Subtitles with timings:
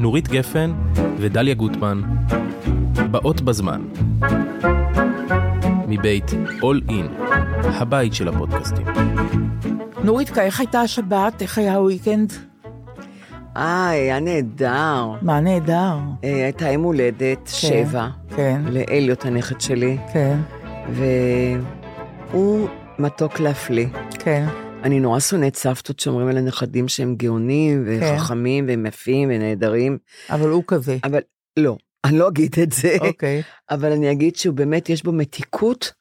[0.00, 0.72] נורית גפן
[1.18, 2.02] ודליה גוטמן,
[3.10, 3.82] באות בזמן.
[5.88, 6.30] מבית
[6.60, 7.22] All In,
[7.64, 8.86] הבית של הפודקאסטים.
[10.04, 11.42] נורית, איך הייתה השבת?
[11.42, 12.32] איך היה הוויקנד?
[13.56, 15.12] אה, היה נהדר.
[15.22, 15.96] מה נהדר?
[16.24, 18.08] אה, הייתה יום הולדת שבע.
[18.36, 18.62] כן.
[18.66, 19.96] לאליוט הנכד שלי.
[20.12, 20.38] כן.
[22.32, 22.68] והוא
[22.98, 23.86] מתוק להפליא.
[24.18, 24.46] כן.
[24.82, 29.98] אני נורא שונאת סבתות שאומרים על הנכדים שהם גאונים וחכמים והם יפים ונהדרים.
[30.30, 30.96] אבל הוא כזה.
[31.04, 31.20] אבל
[31.56, 32.96] לא, אני לא אגיד את זה.
[33.00, 33.42] אוקיי.
[33.70, 35.92] אבל אני אגיד שהוא באמת, יש בו מתיקות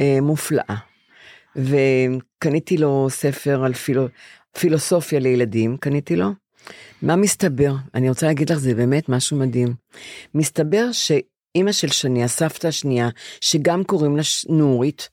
[0.00, 0.76] אה, מופלאה.
[1.56, 4.08] וקניתי לו ספר על פילו,
[4.58, 6.28] פילוסופיה לילדים, קניתי לו.
[7.02, 7.74] מה מסתבר?
[7.94, 9.74] אני רוצה להגיד לך, זה באמת משהו מדהים.
[10.34, 13.08] מסתבר שאימא של שני, הסבתא השנייה,
[13.40, 15.08] שגם קוראים לה נורית,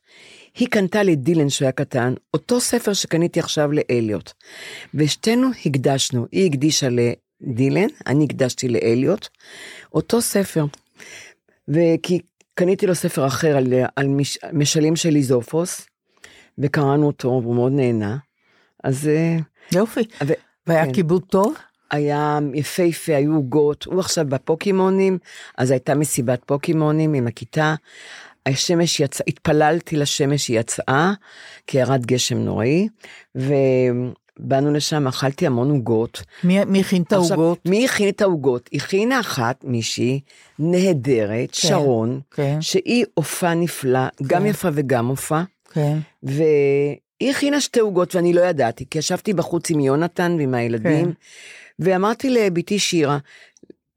[0.55, 4.31] היא קנתה לדילן שהוא היה קטן, אותו ספר שקניתי עכשיו לאליוט.
[4.93, 9.27] ושתינו הקדשנו, היא הקדישה לדילן, אני הקדשתי לאליוט,
[9.93, 10.65] אותו ספר.
[11.67, 12.19] וכי
[12.53, 15.87] קניתי לו ספר אחר על, על מש, משלים של איזופוס,
[16.57, 18.17] וקראנו אותו, והוא מאוד נהנה.
[18.83, 19.07] אז...
[19.07, 19.37] אה,
[19.71, 20.01] יופי.
[20.27, 20.33] ו...
[20.67, 20.93] והיה כן.
[20.93, 21.55] כיבוד טוב?
[21.91, 25.17] היה יפהפה, היו עוגות, הוא עכשיו בפוקימונים,
[25.57, 27.75] אז הייתה מסיבת פוקימונים עם הכיתה.
[28.45, 31.13] השמש יצאה, התפללתי לשמש, היא יצאה,
[31.67, 32.87] כי ירד גשם נוראי,
[33.35, 36.23] ובאנו לשם, אכלתי המון עוגות.
[36.43, 37.59] מי, מי הכין את העוגות?
[37.65, 38.69] מי הכין את העוגות?
[38.73, 40.19] הכינה אחת, מישהי
[40.59, 42.61] נהדרת, כן, שרון, כן.
[42.61, 44.25] שהיא עופה נפלא, כן.
[44.27, 45.41] גם יפה וגם עופה.
[45.73, 45.97] כן.
[46.23, 51.11] והיא הכינה שתי עוגות ואני לא ידעתי, כי ישבתי בחוץ עם יונתן ועם הילדים, כן.
[51.79, 53.17] ואמרתי לבתי שירה,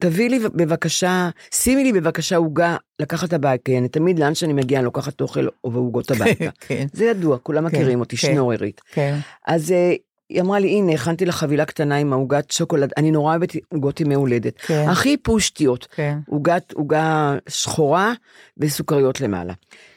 [0.05, 4.79] תביא לי בבקשה, שימי לי בבקשה עוגה לקחת הביתה, כי אני תמיד לאן שאני מגיעה
[4.81, 6.51] אני לוקחת אוכל ועוגות הביתה.
[6.61, 6.87] כן.
[6.93, 8.81] זה ידוע, כולם כן, מכירים אותי, כן, שנוררית.
[8.93, 9.19] כן.
[9.47, 9.95] אז אה,
[10.29, 14.01] היא אמרה לי, הנה, הכנתי לך חבילה קטנה עם העוגת שוקולד, אני נורא אוהבת עוגות
[14.01, 14.59] ימי הולדת.
[14.59, 14.89] כן.
[14.89, 15.87] הכי פושטיות.
[15.95, 16.19] כן.
[16.29, 18.13] עוגת, עוגה שחורה
[18.59, 19.53] וסוכריות למעלה.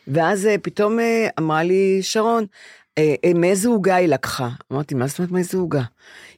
[0.07, 2.45] ואז אה, פתאום אה, אמרה לי, שרון,
[3.35, 4.49] מאיזה עוגה היא לקחה?
[4.71, 5.81] אמרתי, מה זאת אומרת מאיזה עוגה?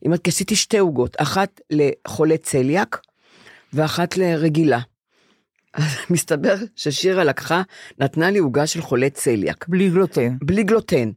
[0.01, 3.01] היא אומרת, כי עשיתי שתי עוגות, אחת לחולה צליאק,
[3.73, 4.79] ואחת לרגילה.
[5.73, 7.61] אז מסתבר ששירה לקחה,
[7.99, 9.65] נתנה לי עוגה של חולה צליאק.
[9.67, 10.37] בלי גלוטן.
[10.41, 11.11] בלי גלוטן.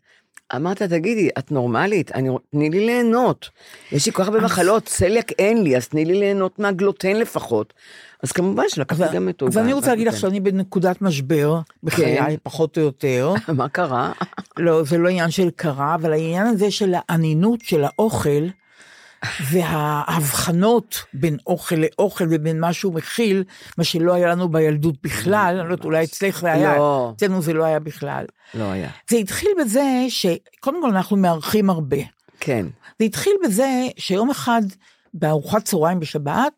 [0.57, 2.13] אמרת, תגידי, את נורמלית?
[2.15, 3.51] אני, תני לי ליהנות.
[3.93, 7.75] יש לי כל כך הרבה מחלות, צליאק אין לי, אז תני לי ליהנות מהגלוטן לפחות.
[8.23, 9.53] אז כמובן שלקחתי גם את עוגה.
[9.53, 12.35] אז אני רוצה להגיד לך שאני בנקודת משבר, בחיי, כן.
[12.43, 13.35] פחות או יותר.
[13.57, 14.13] מה קרה?
[14.57, 18.47] לא, זה לא עניין של קרה, אבל העניין הזה של האנינות של האוכל,
[19.51, 23.45] וההבחנות בין אוכל לאוכל ובין מה שהוא מכיל,
[23.79, 27.13] מה שלא היה לנו בילדות בכלל, אני לא יודעת, אולי אצלך זה היה, לא.
[27.17, 28.25] אצלנו זה לא היה בכלל.
[28.55, 28.91] לא היה.
[29.11, 31.97] זה התחיל בזה שקודם כל אנחנו מארחים הרבה.
[32.41, 32.67] כן.
[32.99, 34.63] זה התחיל בזה שיום אחד
[35.15, 36.53] בארוחת צהריים בשבת,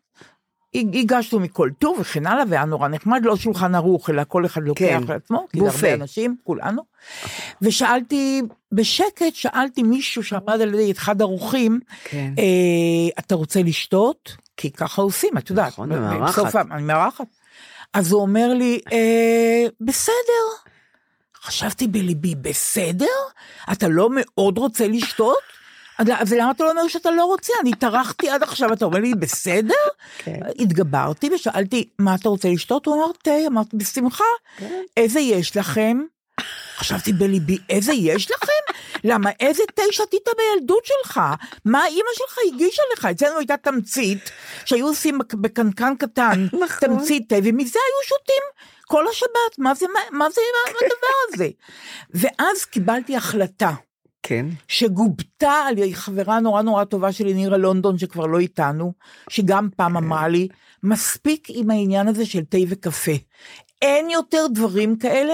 [0.93, 4.85] הגשנו מכל טוב וכן הלאה, והיה נורא נחמד, לא שולחן ערוך, אלא כל אחד לוקח
[4.85, 5.01] כן.
[5.07, 6.81] לעצמו, כי זה הרבה אנשים, כולנו.
[7.61, 8.41] ושאלתי,
[8.71, 12.33] בשקט שאלתי מישהו שעמד על ידי אחד האורחים, כן.
[12.37, 12.43] אה,
[13.19, 14.37] אתה רוצה לשתות?
[14.57, 15.67] כי ככה עושים, את יודעת.
[15.67, 16.55] נכון, במארחת.
[16.71, 17.27] אני מארחת.
[17.93, 20.45] אז הוא אומר לי, אה, בסדר.
[21.43, 23.05] חשבתי בליבי, בסדר?
[23.71, 25.54] אתה לא מאוד רוצה לשתות?
[25.97, 27.53] אז למה אתה לא אומר שאתה לא רוצה?
[27.61, 29.73] אני טרחתי עד עכשיו, אתה אומר לי, בסדר?
[30.17, 30.39] כן.
[30.59, 32.85] התגברתי ושאלתי, מה אתה רוצה לשתות?
[32.85, 34.23] הוא אמר, תה, אמרתי, בשמחה.
[34.57, 34.81] כן.
[34.97, 36.01] איזה יש לכם?
[36.77, 38.73] חשבתי בליבי, איזה יש לכם?
[39.03, 41.21] למה, איזה תה שתית בילדות שלך?
[41.65, 43.05] מה אימא שלך הגישה לך?
[43.05, 44.31] אצלנו הייתה תמצית,
[44.65, 46.79] שהיו עושים בקנקן קטן, נכון.
[46.79, 48.43] תמצית תה, ומזה היו שותים
[48.87, 49.57] כל השבת.
[49.57, 51.49] מה זה, מה, מה זה הדבר הזה?
[52.09, 53.71] ואז קיבלתי החלטה.
[54.27, 54.45] כן.
[54.67, 58.93] שגובתה על ידי חברה נורא נורא טובה שלי, נירה לונדון, שכבר לא איתנו,
[59.29, 59.97] שגם פעם כן.
[59.97, 60.47] אמרה לי,
[60.83, 63.11] מספיק עם העניין הזה של תה וקפה.
[63.81, 65.33] אין יותר דברים כאלה,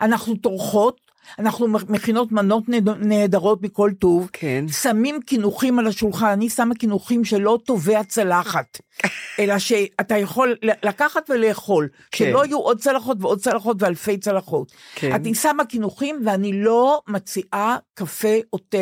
[0.00, 1.00] אנחנו טורחות,
[1.38, 2.64] אנחנו מכינות מנות
[3.00, 4.64] נהדרות מכל טוב, כן.
[4.68, 8.80] שמים קינוחים על השולחן, אני שמה קינוחים שלא תובע צלחת,
[9.38, 12.24] אלא שאתה יכול לקחת ולאכול, כן.
[12.24, 14.72] שלא יהיו עוד צלחות ועוד צלחות ואלפי צלחות.
[14.94, 15.12] כן.
[15.12, 18.78] אני שמה קינוחים ואני לא מציעה קפה או תה,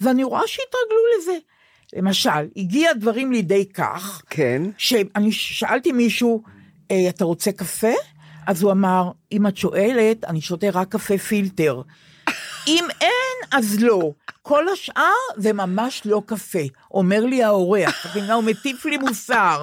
[0.00, 1.38] ואני רואה שהתרגלו לזה.
[1.96, 4.62] למשל, הגיע דברים לידי כך, כן.
[4.78, 6.42] שאני שאלתי מישהו,
[6.90, 7.92] אה, אתה רוצה קפה?
[8.46, 11.82] אז הוא אמר, אם את שואלת, אני שותה רק קפה פילטר.
[12.66, 14.12] אם אין, אז לא.
[14.42, 16.58] כל השאר זה ממש לא קפה.
[16.90, 19.62] אומר לי האורח, הוא מטיף לי מוסר.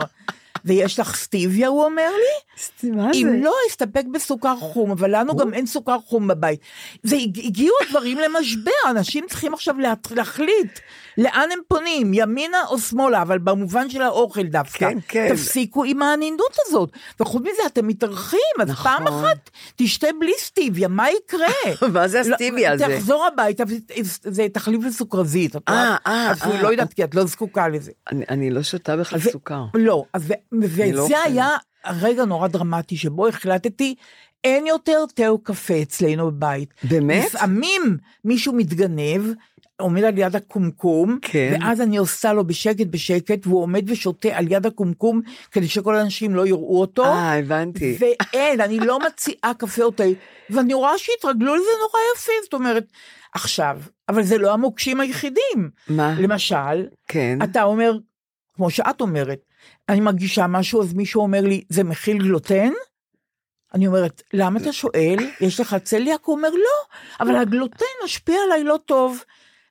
[0.65, 2.89] ויש לך סטיביה, הוא אומר לי?
[2.91, 3.37] מה אם זה?
[3.43, 6.59] לא, אסתפק בסוכר חום, אבל לנו גם אין סוכר חום בבית.
[7.03, 9.75] זה הג- הגיעו הדברים למשבר, אנשים צריכים עכשיו
[10.11, 10.79] להחליט
[11.17, 14.77] לאן הם פונים, ימינה או שמאלה, אבל במובן של האוכל דווקא.
[14.89, 15.27] כן, כן.
[15.35, 16.89] תפסיקו עם הנינדות הזאת.
[17.19, 18.91] וחוץ מזה, אתם מתארחים, אז נכון.
[18.91, 21.87] פעם אחת תשתה בלי סטיביה, מה יקרה?
[21.93, 22.95] מה זה הסטיביה לא, הזה?
[22.97, 23.63] תחזור הביתה,
[24.03, 25.55] זה תחליף לסוכרזית.
[25.55, 25.97] את אה, רואה?
[26.07, 26.61] אה, אפילו אה.
[26.61, 27.91] לא יודעת, כי את לא זקוקה לזה.
[28.29, 29.63] אני, לא שותה בכלל סוכר.
[29.73, 31.17] לא, אז לא וזה אוכלת.
[31.25, 31.49] היה
[31.87, 33.95] רגע נורא דרמטי שבו החלטתי,
[34.43, 36.73] אין יותר תה או קפה אצלנו בבית.
[36.83, 37.25] באמת?
[37.25, 39.21] לפעמים מישהו מתגנב,
[39.79, 41.57] עומד על יד הקומקום, כן.
[41.61, 46.35] ואז אני עושה לו בשקט בשקט, והוא עומד ושותה על יד הקומקום, כדי שכל האנשים
[46.35, 47.05] לא יראו אותו.
[47.05, 47.97] אה, הבנתי.
[47.99, 50.03] ואין, אני לא מציעה קפה או תה,
[50.49, 52.85] ואני רואה שהתרגלו לזה נורא יפה, זאת אומרת,
[53.33, 53.79] עכשיו,
[54.09, 55.69] אבל זה לא המוקשים היחידים.
[55.87, 56.15] מה?
[56.19, 57.39] למשל, כן.
[57.43, 57.97] אתה אומר,
[58.55, 59.39] כמו שאת אומרת,
[59.89, 62.71] אני מרגישה משהו, אז מישהו אומר לי, זה מכיל גלוטן?
[63.73, 65.17] אני אומרת, למה אתה שואל?
[65.41, 66.25] יש לך צליאק?
[66.25, 69.23] הוא אומר, לא, אבל הגלוטן משפיע עליי לא טוב.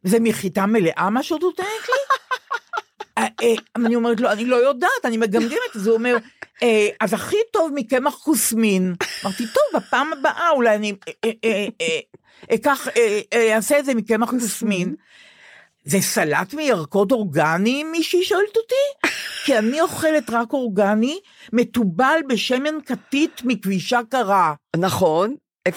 [0.02, 2.16] זה מחיטה מלאה מה שאת נותנת לי?
[3.18, 6.16] אה, אה, אני אומרת לו, אני לא יודעת, אני מגמגמת, אז הוא אומר,
[6.62, 8.94] "אה, אז הכי טוב מקמח כוסמין.
[9.24, 10.92] אמרתי, טוב, בפעם הבאה אולי אני
[12.54, 12.86] אקח,
[13.54, 14.94] אעשה את זה מקמח כוסמין.
[15.88, 19.08] זה סלט מירקות אורגני, מישהי שואלת אותי?
[19.44, 21.20] כי אני אוכלת רק אורגני,
[21.52, 24.54] מתובל בשמן כתית מכבישה קרה.
[24.76, 25.34] נכון,
[25.68, 25.72] 0.8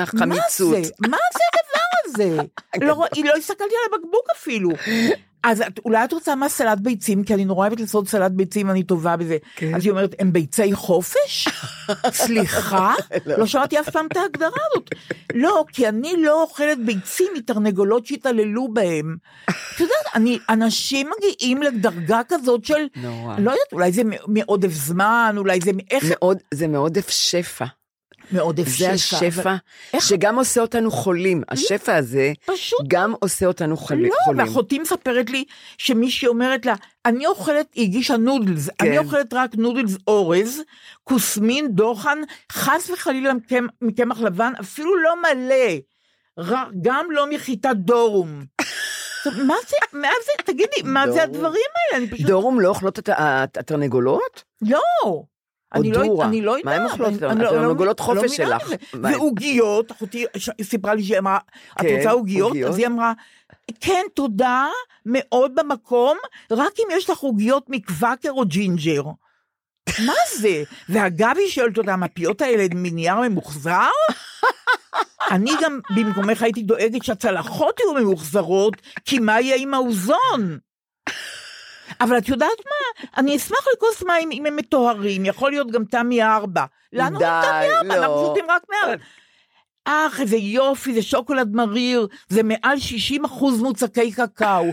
[0.00, 0.74] החמיצות.
[0.74, 0.90] מה זה?
[1.08, 2.36] מה זה הדבר הזה?
[2.86, 4.70] לא, לא הסתכלתי על הבקבוק אפילו.
[5.42, 8.70] אז את, אולי את רוצה מה סלט ביצים, כי אני נורא אוהבת לעשות סלט ביצים,
[8.70, 9.36] אני טובה בזה.
[9.56, 9.74] כן.
[9.74, 11.48] אז היא אומרת, הם ביצי חופש?
[12.12, 12.94] סליחה?
[13.26, 14.90] לא שמעתי אף פעם את ההגדרה הזאת.
[15.34, 19.16] לא, כי אני לא אוכלת ביצים מתרנגולות שהתעללו בהם.
[19.44, 23.34] את יודעת, אני, אנשים מגיעים לדרגה כזאת של, נורא.
[23.38, 27.64] לא יודעת, אולי זה מעודף זמן, אולי זה, איך, מאוד, זה מעודף שפע.
[28.32, 29.54] מעודף זה השפע אבל-
[29.94, 31.42] איך- שגם עושה אותנו חולים.
[31.48, 34.46] השפע הזה פשוט גם עושה אותנו חולי- לא, חולים.
[34.46, 35.44] ואחותי מספרת לי
[35.78, 36.74] שמישהי אומרת לה,
[37.06, 38.86] אני אוכלת, היא הגישה נודלס, כן.
[38.86, 40.62] אני אוכלת רק נודלס אורז,
[41.04, 42.18] כוסמין, דוחן,
[42.52, 45.54] חס וחלילה מקמ- מקמח לבן, אפילו לא מלא,
[46.38, 48.44] ר- גם לא מחיטת דורום.
[49.48, 51.22] מה זה, מה זה, תגידי, מה זה.
[51.22, 52.06] הדברים האלה?
[52.20, 53.08] דורום לא אוכלות את
[53.56, 54.42] התרנגולות?
[54.62, 55.22] לא.
[55.74, 56.26] אני לא, דורה.
[56.26, 56.64] אני לא יודעת.
[56.64, 57.08] מה הן אוכלות?
[57.22, 58.72] אני- אני לא- לא- חופש לא מבינה שלך.
[59.02, 60.24] ועוגיות, אחותי
[60.62, 61.38] סיפרה לי שהיא אמרה,
[61.72, 62.52] את כן, רוצה עוגיות?
[62.68, 63.12] אז היא אמרה,
[63.80, 64.66] כן, תודה,
[65.06, 66.18] מאוד במקום,
[66.50, 69.02] רק אם יש לך עוגיות מקוואקר או ג'ינג'ר.
[70.06, 70.62] מה זה?
[70.88, 73.88] ואגב, היא שואלת אותה, המפיות האלה מנייר ממוחזר?
[75.30, 78.74] אני גם במקומך הייתי דואגת שהצלחות יהיו ממוחזרות,
[79.04, 80.58] כי מה יהיה עם האוזון?
[82.00, 83.08] אבל את יודעת מה?
[83.16, 86.64] אני אשמח לכוס מים אם הם מטוהרים, יכול להיות גם תמי ארבע.
[86.92, 88.04] לנו אין תמי ארבע, לא.
[88.04, 89.04] אנחנו שותים רק מארבע.
[89.84, 94.64] אך, איזה יופי, זה שוקולד מריר, זה מעל 60 אחוז מוצקי קקאו.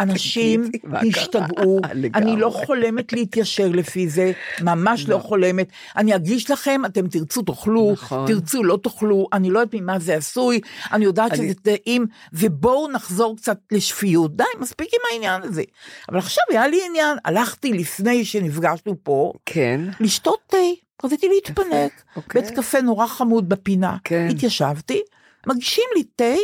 [0.00, 0.70] אנשים?
[1.08, 1.80] השתגעו.
[2.14, 5.68] אני לא חולמת להתיישר לפי זה, ממש לא חולמת.
[5.96, 8.26] אני אגיש לכם, אתם תרצו תאכלו, נכון.
[8.26, 10.60] תרצו לא תאכלו, אני לא יודעת ממה זה עשוי,
[10.92, 14.36] אני יודעת שזה טעים, ובואו נחזור קצת לשפיות.
[14.36, 15.62] די, מספיק עם העניין הזה.
[16.08, 19.80] אבל עכשיו היה לי עניין, הלכתי לפני שנפגשנו פה, כן.
[20.00, 20.56] לשתות תה,
[21.04, 21.92] רציתי להתפנק.
[22.16, 22.42] אוקיי.
[22.42, 23.96] בית קפה נורא חמוד בפינה.
[24.04, 24.28] כן.
[24.30, 25.02] התיישבתי,
[25.46, 26.34] מגישים לי תה,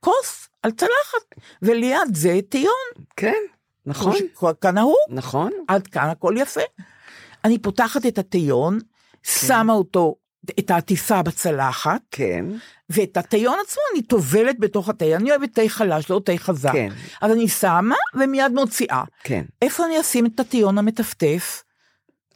[0.00, 2.72] כוס על צלחת, וליד זה טיון.
[3.16, 3.42] כן.
[3.86, 4.12] נכון.
[4.34, 5.52] כמו שכנהוג, נכון.
[5.68, 6.60] עד כאן הכל יפה.
[7.44, 8.78] אני פותחת את הטיון,
[9.22, 10.16] שמה אותו,
[10.58, 12.44] את העטיפה בצלחת, כן.
[12.90, 15.16] ואת הטיון עצמו אני טובלת בתוך התה.
[15.16, 16.72] אני אוהבת תה חלש, לא תה חזק.
[16.72, 16.88] כן.
[17.20, 19.02] אז אני שמה ומיד מוציאה.
[19.24, 19.44] כן.
[19.62, 21.62] איפה אני אשים את הטיון המטפטף?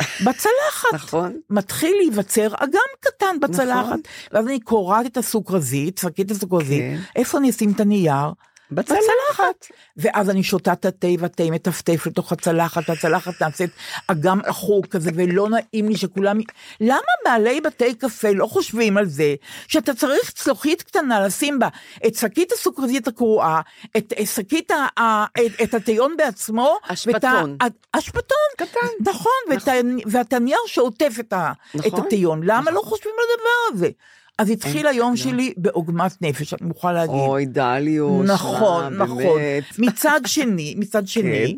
[0.01, 0.95] בצלחת.
[0.95, 1.37] נכון.
[1.51, 3.87] מתחיל להיווצר אגם קטן בצלחת.
[3.87, 4.01] נכון.
[4.33, 6.99] ואז אני קורעת את הסוכרזית, שקית הסוכרזית, כן.
[7.17, 8.33] איפה אני אשים את הנייר?
[8.73, 9.67] בצלחת.
[9.97, 13.71] ואז אני שותה את התה והתה מטפטף לתוך הצלחת, והצלחת נעשית
[14.07, 16.39] אגם עכור כזה, ולא נעים לי שכולם...
[16.81, 19.35] למה בעלי בתי קפה לא חושבים על זה,
[19.69, 21.69] שאתה צריך צלוחית קטנה לשים בה
[22.07, 23.61] את שקית הסוכרזית הקרועה,
[23.97, 27.57] את שקית, ה- את- את הטיון בעצמו, אשפתון.
[27.63, 29.11] ואת אשפתון, קטן.
[29.11, 29.69] נכון, ואת
[30.07, 31.35] ואת הנייר שעוטף את
[31.75, 32.01] נכון.
[32.07, 33.91] הטיון, למה לא חושבים על הדבר הזה?
[34.41, 37.15] אז התחיל היום שלי בעוגמת נפש, אני מוכרחה להגיד.
[37.15, 38.31] אוי, דליוש.
[38.31, 39.41] נכון, נכון.
[39.79, 41.57] מצד שני, מצד שני,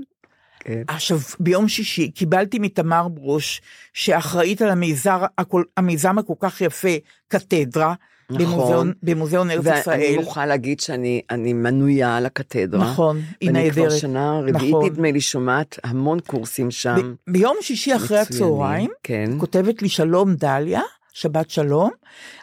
[0.60, 0.82] כן.
[0.88, 3.60] עכשיו, ביום שישי קיבלתי מתמר ברוש,
[3.92, 6.88] שאחראית על המיזר, הכל, המיזם הכל כך יפה,
[7.28, 7.94] קתדרה,
[8.30, 10.14] במוזיאון, במוזיאון ארץ ואני ישראל.
[10.16, 12.80] מוכרחה להגיד שאני אני מנויה על הקתדרה.
[12.84, 13.98] נכון, היא ואני כבר נהדרת.
[14.00, 14.86] שנה רביעית נכון.
[14.86, 16.94] נדמה לי שומעת המון קורסים שם.
[17.28, 19.30] ב- ביום שישי אחרי מצוינים, הצהריים, כן.
[19.38, 20.80] כותבת לי שלום דליה,
[21.12, 21.90] שבת שלום,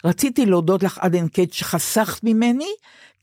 [0.05, 2.71] רציתי להודות לך עד אין קץ שחסכת ממני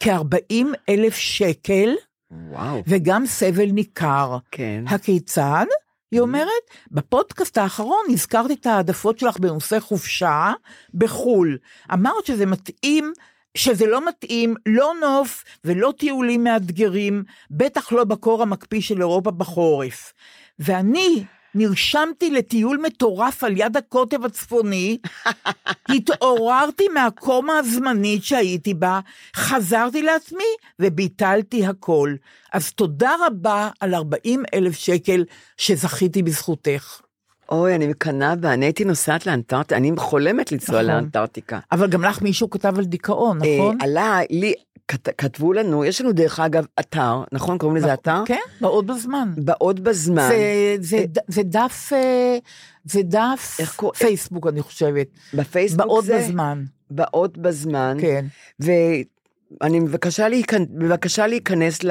[0.01, 1.95] כ-40 אלף שקל
[2.31, 4.39] וואו, וגם סבל ניכר.
[4.51, 4.85] כן.
[4.87, 5.67] הכיצד?
[6.13, 6.51] היא אומרת,
[6.91, 10.53] בפודקאסט האחרון הזכרת את העדפות שלך בנושא חופשה
[10.95, 11.59] בחו"ל.
[11.93, 13.13] אמרת שזה מתאים,
[13.57, 20.13] שזה לא מתאים, לא נוף ולא טיולים מאתגרים, בטח לא בקור המקפיא של אירופה בחורף.
[20.59, 21.25] ואני
[21.57, 24.99] נרשמתי לטיול מטורף על יד הקוטב הצפוני,
[25.95, 29.01] התעוררתי מהקומה הזמנית שהייתי בה,
[29.37, 30.45] חזרתי לעצמי
[30.81, 32.15] וביטלתי הכל.
[32.53, 35.25] אז תודה רבה על 40 אלף שקל
[35.57, 37.01] שזכיתי בזכותך.
[37.49, 40.87] אוי, אני מקנאה בה, אני הייתי נוסעת לאנטארקטיקה, אני חולמת לנסוע נכון.
[40.95, 41.59] לאנטארקטיקה.
[41.73, 43.79] אבל גם לך מישהו כתב על דיכאון, נכון?
[43.81, 44.55] אה, עלה לי,
[44.89, 47.59] כת- כתבו לנו, יש לנו דרך אגב אתר, נכון?
[47.59, 48.23] קוראים לזה אתר?
[48.27, 49.33] כן, בעוד בזמן.
[49.37, 50.29] בעוד בזמן.
[50.29, 52.39] זה, זה, ד- זה דף, אה,
[52.85, 55.07] זה דף קור- פייסבוק, אני חושבת.
[55.35, 56.19] בפייסבוק בעוד זה?
[56.19, 57.97] בזמן, בעוד בזמן.
[58.01, 58.25] כן.
[58.61, 60.65] ואני מבקשה, להיכנ...
[60.79, 61.91] בבקשה להיכנס ל...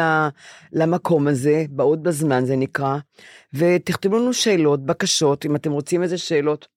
[0.73, 2.97] למקום הזה, בעוד בזמן זה נקרא,
[3.53, 6.67] ותכתבו לנו שאלות, בקשות, אם אתם רוצים איזה שאלות.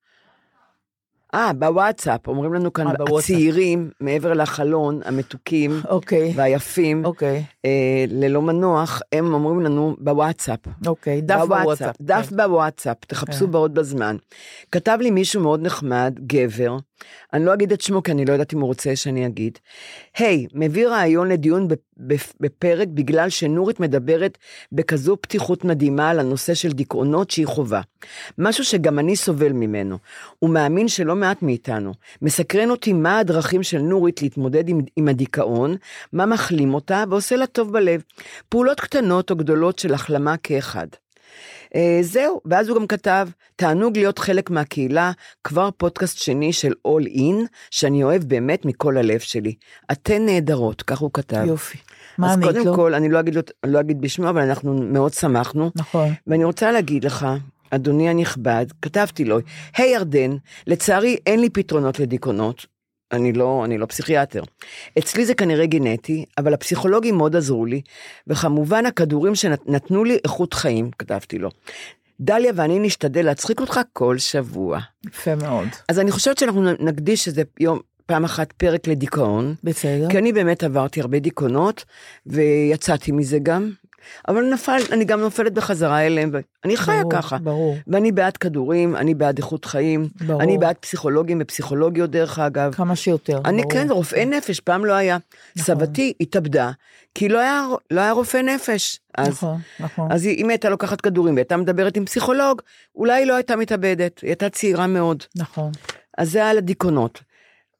[1.34, 3.18] אה, בוואטסאפ, אומרים לנו כאן, אה, בוואטסאפ.
[3.18, 10.58] הצעירים מעבר לחלון, המתוקים אוקיי, והיפים, אוקיי, אה, ללא מנוח, הם אומרים לנו בוואטסאפ.
[10.86, 11.96] אוקיי, דף בוואטסאפ.
[12.00, 12.36] דף כן.
[12.36, 13.50] בוואטסאפ, תחפשו כן.
[13.50, 14.16] בעוד בזמן.
[14.72, 16.76] כתב לי מישהו מאוד נחמד, גבר,
[17.32, 19.58] אני לא אגיד את שמו כי אני לא יודעת אם הוא רוצה שאני אגיד.
[20.16, 21.68] היי, מביא רעיון לדיון
[22.40, 24.38] בפרק בגלל שנורית מדברת
[24.72, 27.80] בכזו פתיחות מדהימה על הנושא של דיכאונות שהיא חווה.
[28.38, 29.98] משהו שגם אני סובל ממנו.
[30.38, 31.92] הוא מאמין שלא מעט מאיתנו.
[32.22, 35.76] מסקרן אותי מה הדרכים של נורית להתמודד עם, עם הדיכאון,
[36.12, 38.02] מה מחלים אותה ועושה לה טוב בלב.
[38.48, 40.86] פעולות קטנות או גדולות של החלמה כאחד.
[41.74, 45.12] אה, זהו, ואז הוא גם כתב, תענוג להיות חלק מהקהילה,
[45.44, 49.54] כבר פודקאסט שני של All In, שאני אוהב באמת מכל הלב שלי.
[49.92, 51.44] אתן נהדרות, כך הוא כתב.
[51.46, 51.78] יופי.
[52.18, 52.74] מה אז ענית קודם לו?
[52.74, 55.70] כל, אני לא אגיד, לא אגיד בשמו, אבל אנחנו מאוד שמחנו.
[55.76, 56.12] נכון.
[56.26, 57.26] ואני רוצה להגיד לך,
[57.70, 59.38] אדוני הנכבד, כתבתי לו,
[59.76, 62.66] היי ירדן, לצערי אין לי פתרונות לדיכאונות.
[63.12, 64.42] אני לא, אני לא פסיכיאטר.
[64.98, 67.80] אצלי זה כנראה גנטי, אבל הפסיכולוגים מאוד עזרו לי,
[68.26, 71.50] וכמובן הכדורים שנתנו לי איכות חיים, כתבתי לו.
[72.20, 74.78] דליה ואני נשתדל להצחיק אותך כל שבוע.
[75.06, 75.68] יפה מאוד.
[75.88, 80.08] אז אני חושבת שאנחנו נקדיש איזה יום, פעם אחת פרק לדיכאון, בסדר.
[80.10, 81.84] כי אני באמת עברתי הרבה דיכאונות,
[82.26, 83.70] ויצאתי מזה גם,
[84.28, 87.38] אבל נפל, אני גם נופלת בחזרה אליהם, ואני חיה ברור, ככה.
[87.38, 87.76] ברור.
[87.86, 90.42] ואני בעד כדורים, אני בעד איכות חיים, ברור.
[90.42, 92.74] אני בעד פסיכולוגים ופסיכולוגיות דרך אגב.
[92.74, 93.40] כמה שיותר.
[93.44, 93.72] אני ברור.
[93.72, 95.18] כן, רופאי נפש, פעם לא היה.
[95.56, 95.64] נכון.
[95.74, 96.70] סבתי התאבדה,
[97.14, 99.00] כי לא היה, לא היה רופא נפש.
[99.18, 100.12] אז, נכון, נכון.
[100.12, 102.62] אז היא- אם הייתה לוקחת כדורים והייתה מדברת עם פסיכולוג,
[102.96, 105.22] אולי היא לא הייתה מתאבדת, היא הייתה צעירה מאוד.
[105.36, 105.72] נכון.
[106.18, 107.20] אז זה על הדיכאונות.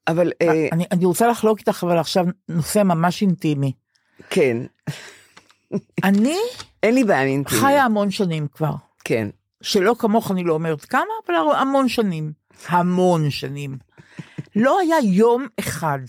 [0.09, 3.71] אבל אה, אני, אני רוצה לחלוק איתך אבל עכשיו נושא ממש אינטימי.
[4.29, 4.57] כן,
[6.03, 6.37] אני
[6.83, 7.65] אין לי בעיה עם אינטימיות.
[7.65, 8.73] חיה המון שנים כבר.
[9.03, 9.27] כן.
[9.61, 12.31] שלא כמוך אני לא אומרת כמה, אבל המון שנים.
[12.67, 13.77] המון שנים.
[14.55, 15.99] לא היה יום אחד,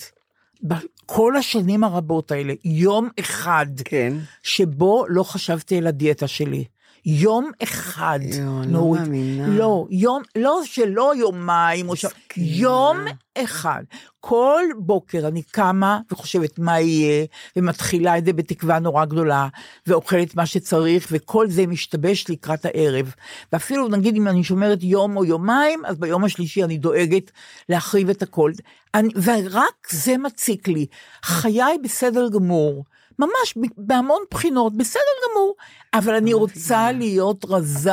[0.62, 4.12] בכל השנים הרבות האלה, יום אחד, כן.
[4.42, 6.64] שבו לא חשבתי על הדיאטה שלי.
[7.06, 9.02] יום אחד, יואו, לא נורית.
[9.02, 9.48] מאמינה.
[9.48, 12.04] לא, יום, לא שלא יומיים, או ש...
[12.36, 12.96] יום
[13.38, 13.82] אחד.
[14.20, 17.26] כל בוקר אני קמה וחושבת מה יהיה,
[17.56, 19.48] ומתחילה את זה בתקווה נורא גדולה,
[19.86, 23.14] ואוכלת מה שצריך, וכל זה משתבש לקראת הערב.
[23.52, 27.30] ואפילו נגיד אם אני שומרת יום או יומיים, אז ביום השלישי אני דואגת
[27.68, 28.52] להחריב את הכל.
[28.94, 30.86] אני, ורק זה מציק לי.
[31.22, 32.84] חיי בסדר גמור.
[33.20, 35.00] ממש בהמון בחינות, בסדר
[35.30, 35.54] גמור,
[35.94, 37.92] אבל אני רוצה להיות רזה,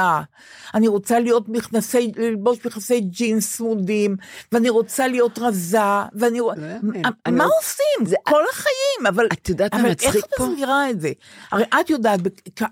[0.74, 4.15] אני רוצה להיות מכנסי, ללבוש מכנסי ג'ינס צמודים,
[4.51, 5.77] ואני רוצה להיות רזה,
[6.13, 6.39] ואני...
[6.41, 6.53] מה
[7.25, 8.17] אני מה רוצ- עושים?
[8.24, 9.27] כל החיים, אבל...
[9.34, 10.46] את יודעת מה אבל מצחיק איך את פה?
[10.48, 11.12] מסבירה את זה?
[11.51, 12.19] הרי את יודעת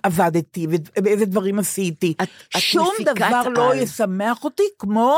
[0.04, 0.68] עבדתי
[1.04, 2.14] ואיזה דברים עשיתי.
[2.58, 3.76] שום דבר לא.
[3.76, 5.18] ישמח אותי כמו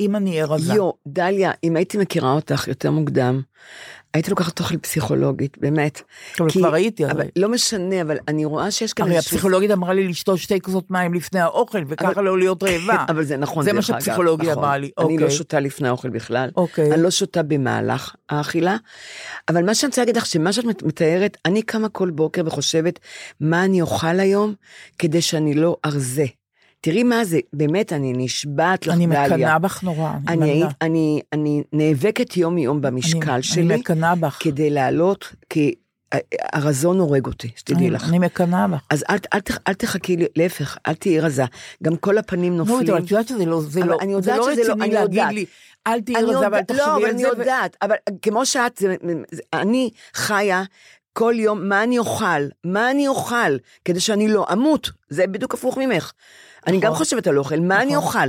[0.00, 0.74] אם אני אהיה רזה.
[0.74, 3.40] יו, דליה, אם הייתי מכירה אותך יותר מוקדם,
[4.14, 6.02] הייתי לוקחת אותך לפסיכולוגית, באמת.
[6.40, 7.28] אבל כי- כבר הייתי, אבל הרי.
[7.36, 10.90] לא משנה, אבל אני רואה שיש כאן הרי איזשהו- הפסיכולוגית אמרה לי לשתות שתי כוסות
[10.90, 13.04] מים לפני האוכל, וככה לא להיות רעבה.
[13.08, 14.64] אבל זה נכון, זה מה שהפסיכולוגיה נכון.
[14.64, 15.30] אמרה לי, אני לא אוקיי.
[15.36, 16.50] שותה לפני האוכל בכלל.
[16.56, 16.92] אוקיי.
[16.92, 18.76] אני לא שותה במהלך האכילה.
[19.48, 22.98] אבל מה שאני רוצה להגיד לך, שמה שאת מת- מתארת, אני קמה כל בוקר וחושבת,
[23.40, 24.54] מה אני אוכל היום
[24.98, 26.26] כדי שאני לא ארזה.
[26.80, 29.26] תראי מה זה, באמת, אני נשבעת לך, אני דליה.
[29.28, 30.12] מקנאה בך נורא.
[30.28, 30.50] אני.
[30.50, 34.38] היית- אני, אני נאבקת יום-יום במשקל אני- שלי, אני מקנאה בך.
[34.42, 35.74] כדי לעלות, כי
[36.52, 38.08] הרזון הורג אותי, שתדעי אני- לך.
[38.08, 38.80] אני מקנאה בך.
[38.90, 41.44] אז אל, אל, תח- אל תחכי, להפך, אל תהיי רזה.
[41.82, 42.94] גם כל הפנים נו, נופלים.
[42.94, 45.14] אבל את יודעת שזה לא, זה לא, אני זה יודעת לא שזה לא- אני להגיד
[45.18, 45.32] יודעת.
[45.32, 45.44] לי,
[45.86, 47.28] אל תהיי אני רזה תחשבי לא, אבל על אני זה.
[47.28, 48.82] ו- יודעת, אבל כמו שאת,
[49.52, 50.62] אני חיה
[51.12, 52.24] כל יום, מה אני אוכל?
[52.64, 53.56] מה אני אוכל?
[53.84, 54.90] כדי שאני לא אמות.
[55.08, 56.12] זה בדיוק הפוך ממך.
[56.68, 57.04] אני גם נכון.
[57.04, 58.04] חושבת על אוכל, מה אני נכון.
[58.06, 58.28] אוכל?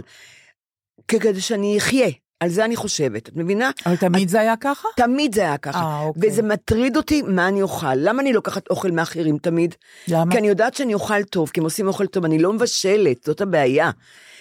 [1.07, 2.09] כדי שאני אחיה.
[2.39, 3.71] על זה אני חושבת, את מבינה?
[3.85, 4.87] אבל תמיד זה היה ככה?
[4.95, 5.79] תמיד זה היה ככה.
[5.79, 6.29] אה, אוקיי.
[6.29, 7.95] וזה מטריד אותי מה אני אוכל.
[7.95, 9.75] למה אני לוקחת אוכל מאחרים תמיד?
[10.07, 10.31] למה?
[10.31, 13.41] כי אני יודעת שאני אוכל טוב, כי הם עושים אוכל טוב, אני לא מבשלת, זאת
[13.41, 13.91] הבעיה.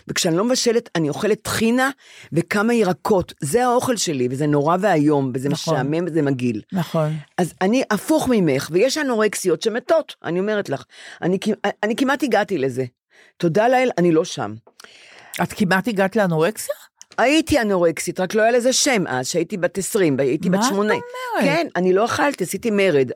[0.08, 1.90] וכשאני לא מבשלת, אני אוכלת טחינה
[2.32, 3.32] וכמה ירקות.
[3.40, 5.74] זה האוכל שלי, וזה נורא ואיום, וזה נכון.
[5.74, 6.62] משעמם וזה מגעיל.
[6.72, 7.12] נכון.
[7.38, 10.84] אז אני הפוך ממך, ויש אנורקסיות שמתות, אני אומרת לך.
[11.22, 12.84] אני, כ- אני כמעט הגעתי לזה.
[13.37, 14.54] תודה לאל, אני לא שם.
[15.42, 16.75] את כמעט הגעת לאנורקסיה?
[17.18, 20.70] הייתי אנורקסית, רק לא היה לזה שם אז, שהייתי בת 20, הייתי בת מה את
[20.70, 20.80] 8.
[20.94, 21.04] אומרת?
[21.42, 23.10] כן, אני לא אכלתי, עשיתי מרד,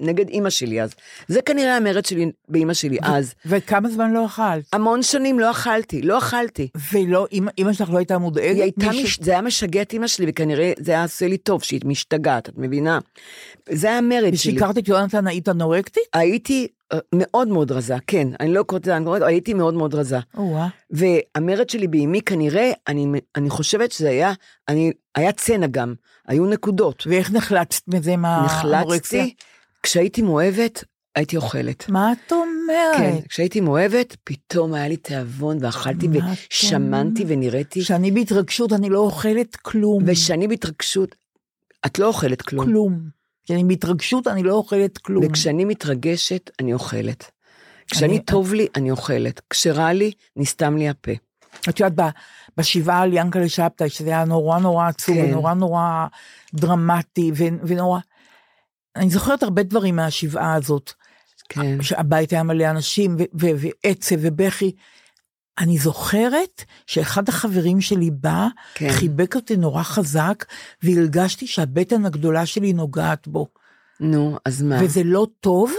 [0.00, 0.94] נגד אימא שלי אז.
[1.28, 3.34] זה כנראה המרד שלי באימא שלי אז.
[3.46, 4.64] וכמה זמן לא אכלת?
[4.72, 6.68] המון שנים לא אכלתי, לא אכלתי.
[6.92, 7.26] ולא,
[7.58, 8.54] אמא שלך לא הייתה מודאגת?
[8.54, 9.18] היא הייתה, מישהו- מש...
[9.22, 12.54] זה היה משגע את אימא שלי, וכנראה זה היה עושה לי טוב שהיא משתגעת, את
[12.56, 12.98] מבינה?
[13.70, 14.30] זה היה המרד שלי.
[14.52, 16.02] ושיקרת את יונתן היית אנורקטית?
[16.12, 16.68] הייתי
[17.14, 20.18] מאוד מאוד רזה, כן, אני לא קוראת לזה אנורקטית, הייתי מאוד מאוד רזה.
[20.36, 20.68] או-אה.
[20.90, 24.32] והמרד שלי באימי כנראה, אני, אני חושבת שזה היה,
[24.68, 25.94] אני, היה צנע גם,
[26.26, 27.04] היו נקודות.
[27.06, 28.82] ואיך נחלצת מזה מהאנורקסיה?
[28.82, 29.34] נחלצתי,
[29.82, 31.88] כשהייתי מאוהבת, הייתי אוכלת.
[31.88, 32.96] מה את אומרת?
[32.96, 37.24] כן, כשהייתי מאוהבת, פתאום היה לי תיאבון ואכלתי מה ושמנתי?
[37.26, 40.02] ונראיתי, כשאני בהתרגשות אני לא אוכלת כלום.
[40.06, 41.14] ושאני בהתרגשות,
[41.86, 42.66] את לא אוכלת כלום.
[42.66, 43.23] כלום.
[43.44, 45.24] כשאני בהתרגשות אני לא אוכלת כלום.
[45.24, 47.30] וכשאני מתרגשת, אני אוכלת.
[47.90, 49.40] כשאני אני- טוב לי, אני אוכלת.
[49.50, 51.12] כשרע לי, נסתם לי הפה.
[51.68, 52.10] את יודעת, ב-
[52.60, 55.24] בשבעה על ינקלה שבתאי, שזה היה נורא נורא עצוב, כן.
[55.24, 56.06] ונורא נורא
[56.54, 58.00] דרמטי, ו- ונורא...
[58.96, 60.92] אני זוכרת הרבה דברים מהשבעה הזאת,
[61.48, 61.82] כן.
[61.82, 64.72] שהבית היה מלא אנשים, ו- ו- ועצב ובכי.
[65.58, 68.90] אני זוכרת שאחד החברים שלי בא, כן.
[68.92, 70.44] חיבק אותי נורא חזק,
[70.82, 73.46] והרגשתי שהבטן הגדולה שלי נוגעת בו.
[74.00, 74.78] נו, אז מה?
[74.82, 75.72] וזה לא טוב,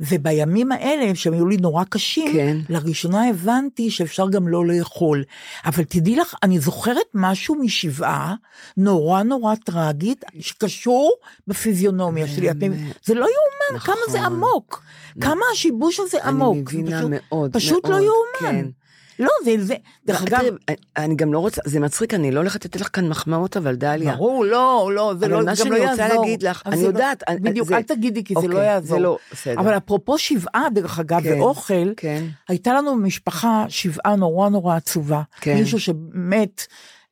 [0.00, 2.56] ובימים האלה, שהם היו לי נורא קשים, כן.
[2.68, 5.24] לראשונה הבנתי שאפשר גם לא לאכול.
[5.64, 8.34] אבל תדעי לך, אני זוכרת משהו משבעה,
[8.76, 11.12] נורא נורא טרגית, שקשור
[11.46, 12.50] בפיזיונומיה שלי.
[12.50, 12.72] אתם-
[13.04, 13.94] זה לא יאומן, נכון.
[13.94, 14.82] כמה זה עמוק.
[15.20, 16.54] כמה השיבוש הזה עמוק.
[16.72, 18.56] אני מבינה פשוט- מאוד, פשוט לא מאוד, יאומן.
[18.62, 18.66] כן.
[19.20, 19.74] לא, זה, זה,
[20.06, 23.08] דרך אגב, תראי, אני גם לא רוצה, זה מצחיק, אני לא הולכת לתת לך כאן
[23.08, 24.12] מחמאות, אבל דליה.
[24.16, 26.20] ברור, לא, לא, זה אבל לא, מה גם לא שאני רוצה יעזור.
[26.22, 28.98] להגיד לך, אני לא- יודעת, אני- בדיוק, אל תגידי, כי זה אוקיי, לא יעזור.
[28.98, 29.60] זה לא, בסדר.
[29.60, 32.24] אבל אפרופו שבעה, דרך אגב, כן, ואוכל, כן.
[32.48, 35.22] הייתה לנו במשפחה שבעה נורא נורא עצובה.
[35.40, 35.54] כן.
[35.54, 36.66] מישהו שמת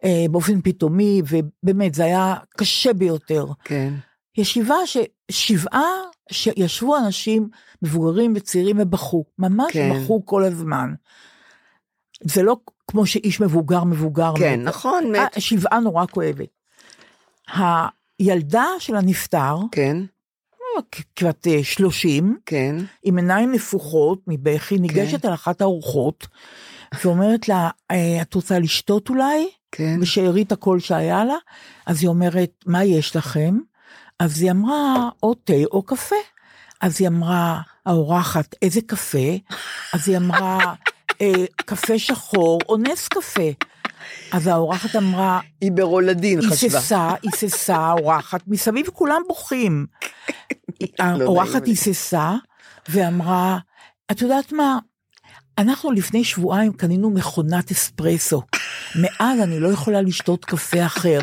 [0.04, 3.44] אה, באופן פתאומי, ובאמת, זה היה קשה ביותר.
[3.64, 3.92] כן.
[4.36, 4.74] ישיבה
[5.30, 5.84] ששבעה,
[6.32, 7.48] שישבו אנשים
[7.82, 9.90] מבוגרים וצעירים ובכו, ממש כן.
[10.04, 10.92] בכו כל הזמן.
[12.24, 12.57] זה לא
[12.90, 14.66] כמו שאיש מבוגר מבוגר כן, מת.
[14.68, 15.40] נכון, אה, מת.
[15.40, 16.48] שבעה נורא כואבת.
[18.18, 19.96] הילדה של הנפטר, כן,
[20.92, 22.76] כ- כבת אה, 30, כן.
[23.02, 26.26] עם עיניים נפוחות מבכי, ניגשת על אחת הארוחות,
[27.04, 29.48] ואומרת לה, "אה, את רוצה לשתות אולי?
[29.72, 30.00] כן.
[30.00, 31.35] בשארית הקול שהיה לה,
[31.87, 33.59] אז היא אומרת, מה יש לכם?
[34.18, 36.16] אז היא אמרה, או תה או קפה.
[36.81, 39.37] אז היא אמרה, האורחת, איזה קפה?
[39.94, 40.74] אז היא אמרה, "אה,
[41.57, 43.50] קפה שחור או נס קפה.
[44.33, 46.78] אז האורחת אמרה, היא ברולדין חשבה.
[46.78, 49.87] היססה, היססה האורחת, מסביב כולם בוכים.
[50.98, 51.70] האורחת נעים לי.
[51.70, 52.35] היססה
[52.88, 53.59] ואמרה,
[54.11, 54.78] את יודעת מה,
[55.59, 58.42] אנחנו לפני שבועיים קנינו מכונת אספרסו.
[58.96, 61.20] מאז אני לא יכולה לשתות קפה אחר,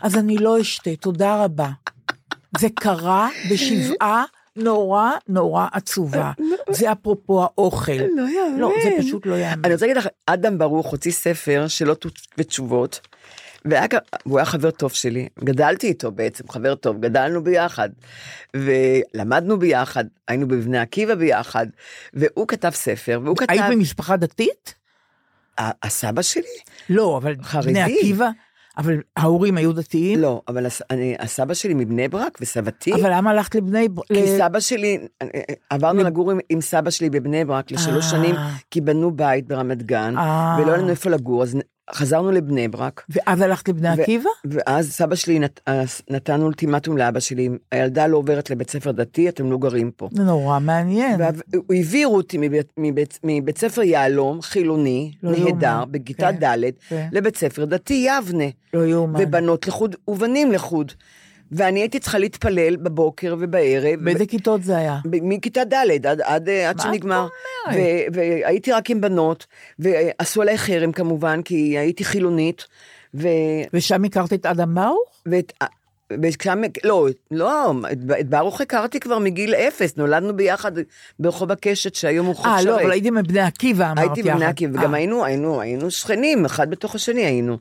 [0.00, 1.70] אז אני לא אשתה, תודה רבה.
[2.58, 4.24] זה קרה בשבעה
[4.56, 6.32] נורא נורא עצובה.
[6.70, 7.92] זה אפרופו האוכל.
[7.92, 8.58] לא יאמן.
[8.58, 9.64] לא, זה פשוט לא יאמן.
[9.64, 11.94] אני רוצה להגיד לך, אדם ברוך הוציא ספר שלא
[13.90, 13.96] כ-
[14.26, 17.88] והוא היה חבר טוב שלי, גדלתי איתו בעצם, חבר טוב, גדלנו ביחד,
[18.56, 21.66] ולמדנו ביחד, היינו בבני עקיבא ביחד,
[22.14, 24.74] והוא כתב ספר, והוא כתב, היית במשפחה דתית?
[25.58, 26.42] הסבא שלי?
[26.90, 27.66] לא, אבל חרדי.
[27.66, 28.28] בני עקיבא,
[28.78, 30.18] אבל ההורים היו דתיים?
[30.18, 34.06] לא, אבל הס- אני, הסבא שלי מבני ברק, וסבתי, אבל למה הלכת לבני ברק?
[34.06, 34.98] כי סבא שלי,
[35.70, 38.10] עברנו לגור עם, עם סבא שלי בבני ברק לשלוש אה.
[38.10, 38.34] שנים,
[38.70, 40.56] כי בנו בית ברמת גן, אה.
[40.60, 41.56] ולא היה לנו איפה לגור, אז
[41.92, 43.04] חזרנו לבני ברק.
[43.08, 44.30] ואז הלכת לבני עקיבא?
[44.44, 49.28] ואז סבא שלי נת, אז נתן אולטימטום לאבא שלי, הילדה לא עוברת לבית ספר דתי,
[49.28, 50.08] אתם לא גרים פה.
[50.12, 51.20] זה נורא מעניין.
[51.20, 55.84] והעבירו אותי מבית, מבית, מבית ספר יהלום, חילוני, לא נהדר.
[55.90, 57.08] בכיתה כן, ד', כן.
[57.12, 58.44] לבית ספר דתי יבנה.
[58.74, 59.20] לא יאומן.
[59.22, 60.92] ובנות לחוד ובנים לחוד.
[61.52, 64.00] ואני הייתי צריכה להתפלל בבוקר ובערב.
[64.00, 64.98] באיזה כיתות זה היה?
[65.04, 67.26] מכיתה ד' עד, עד, עד את שנגמר.
[67.66, 67.80] אומרת?
[67.80, 69.46] ו- והייתי רק עם בנות,
[69.78, 72.64] ועשו עליי חרם כמובן, כי הייתי חילונית.
[73.14, 73.28] ו...
[73.74, 75.22] ושם הכרת את אדם ברוך?
[75.26, 75.52] ואת...
[76.22, 80.72] ושם, לא, לא, את, את ברוך הכרתי כבר מגיל אפס, נולדנו ביחד
[81.18, 82.62] ברחוב הקשת שהיום הוא חוף אה.
[82.62, 84.42] לא, אבל הייתי מבני עקיבא, אמרת הייתי יחד.
[84.42, 84.98] עקיבא, וגם אה.
[84.98, 87.58] היינו, היינו, היינו שכנים, אחד בתוך השני היינו.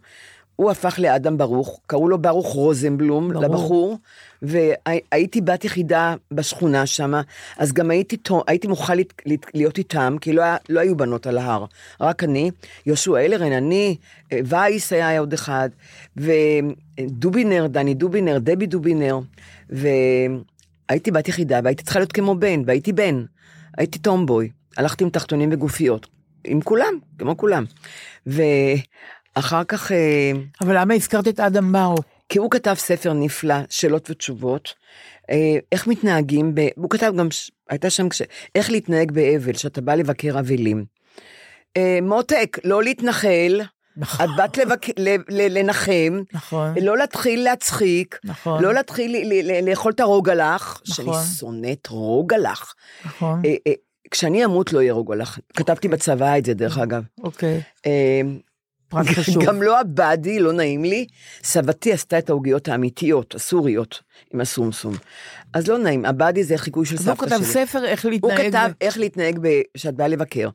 [0.55, 3.43] הוא הפך לאדם ברוך, קראו לו ברוך רוזנבלום, ברור.
[3.43, 3.97] לבחור,
[4.41, 7.13] והייתי בת יחידה בשכונה שם,
[7.57, 8.93] אז גם הייתי, הייתי מוכרחה
[9.25, 11.65] להת- להיות איתם, כי לא, היה, לא היו בנות על ההר,
[12.01, 12.51] רק אני,
[12.85, 13.95] יהושע אלרן, אני,
[14.31, 15.69] אה, וייס היה עוד אחד,
[16.17, 19.19] ודובינר, דני דובינר, דבי דובינר,
[19.69, 23.25] והייתי בת יחידה, והייתי צריכה להיות כמו בן, והייתי בן,
[23.77, 26.07] הייתי טומבוי, הלכתי עם תחתונים וגופיות,
[26.47, 27.65] עם כולם, כמו כולם.
[29.35, 31.99] ואחר כך, אה, אבל למה הזכרת את אדם ברוך?
[32.29, 34.73] כי הוא כתב ספר נפלא, שאלות ותשובות,
[35.29, 36.67] אה, איך מתנהגים, ב...
[36.75, 38.21] הוא כתב גם, ש- הייתה שם, כש...
[38.55, 40.85] איך להתנהג באבל, שאתה בא לבקר אבלים.
[41.77, 43.61] אה, מותק, לא להתנחל,
[43.97, 44.25] נכון.
[44.25, 44.99] את באת לבק...
[44.99, 45.15] ל...
[45.29, 45.57] ל...
[45.57, 46.73] לנחם, נכון.
[46.81, 48.63] לא להתחיל להצחיק, נכון.
[48.63, 49.51] לא להתחיל ל...
[49.51, 49.69] ל...
[49.69, 51.23] לאכול את הרוגלח, שאני נכון.
[51.39, 52.75] שונאת רוגלח.
[53.05, 53.41] נכון.
[53.45, 53.73] אה, אה,
[54.11, 57.03] כשאני אמות לא יהיה רוגלח, כתבתי בצבא את זה דרך אגב.
[57.23, 57.61] אוקיי.
[58.93, 59.43] פרט חשוב.
[59.43, 61.07] גם לא הבאדי, לא נעים לי.
[61.43, 64.01] סבתי עשתה את העוגיות האמיתיות, הסוריות,
[64.33, 64.93] עם הסומסום.
[65.53, 67.65] אז לא נעים, הבאדי זה חיקוי של אז הוא סבתא כתב שלי.
[67.65, 68.47] ספר איך הוא להתנהג.
[68.49, 69.39] כתב ב- איך להתנהג
[69.77, 70.49] כשאת באה לבקר.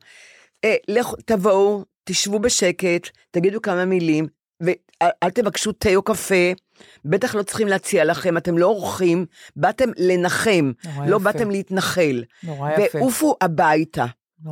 [0.65, 4.27] אה, לכו, תבואו, תשבו בשקט, תגידו כמה מילים,
[4.61, 4.73] ואל
[5.23, 6.51] אל תבקשו תה או קפה.
[7.05, 9.25] בטח לא צריכים להציע לכם, אתם לא אורחים,
[9.55, 11.19] באתם לנחם, לא יפה.
[11.19, 12.23] באתם להתנחל.
[12.43, 12.97] נורא יפה.
[12.97, 14.05] ועופו הביתה,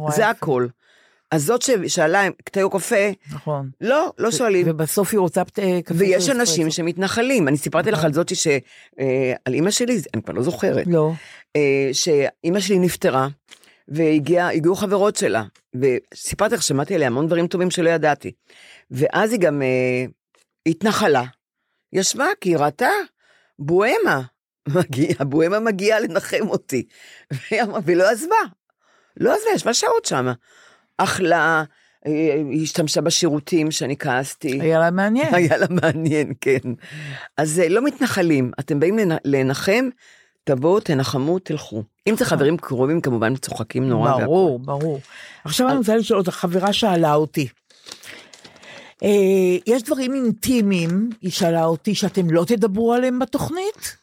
[0.10, 0.30] זה יפה.
[0.30, 0.68] הכל.
[1.32, 3.70] אז זאת ששאלה אם תה או קפה, נכון.
[3.82, 4.66] לא, לא שואלים.
[4.70, 6.72] ובסוף היא רוצה אה, קפה ויש אנשים.
[6.72, 7.48] שמתנחלים.
[7.48, 8.06] אני סיפרתי לך נכון.
[8.06, 8.48] על זאתי ש...
[9.00, 11.12] אה, על אימא שלי, אני כבר לא זוכרת, לא.
[11.56, 13.28] אה, שאימא שלי נפטרה,
[13.88, 15.44] והגיעו חברות שלה,
[15.76, 18.32] וסיפרתי לך, שמעתי עליה המון דברים טובים שלא ידעתי.
[18.92, 19.62] ואז היא גם
[20.66, 21.24] התנחלה,
[21.94, 22.90] ישבה, כי היא ראתה
[23.60, 24.22] בוהמה,
[24.68, 26.84] מגיע, הבוהמה מגיעה לנחם אותי,
[27.86, 28.36] והיא לא עזבה,
[29.18, 30.34] לא עזבה, ישבה שעות שמה.
[30.98, 31.64] אכלה,
[32.08, 32.12] אה,
[32.52, 34.62] היא השתמשה בשירותים שאני כעסתי.
[34.62, 35.34] היה לה מעניין.
[35.36, 36.58] היה לה מעניין, כן.
[37.38, 39.90] אז אה, לא מתנחלים, אתם באים לנ- לנחם,
[40.44, 41.84] תבואו, תנחמו, תלכו.
[42.10, 44.12] אם זה חברים קרובים, כמובן צוחקים נורא.
[44.12, 44.24] והכל.
[44.26, 45.00] ברור, ברור.
[45.46, 47.48] עכשיו אני רוצה לשאול אותך, חברה שאלה אותי.
[49.04, 49.10] אה,
[49.68, 53.98] יש דברים אינטימיים, היא שאלה אותי, שאתם לא תדברו עליהם בתוכנית?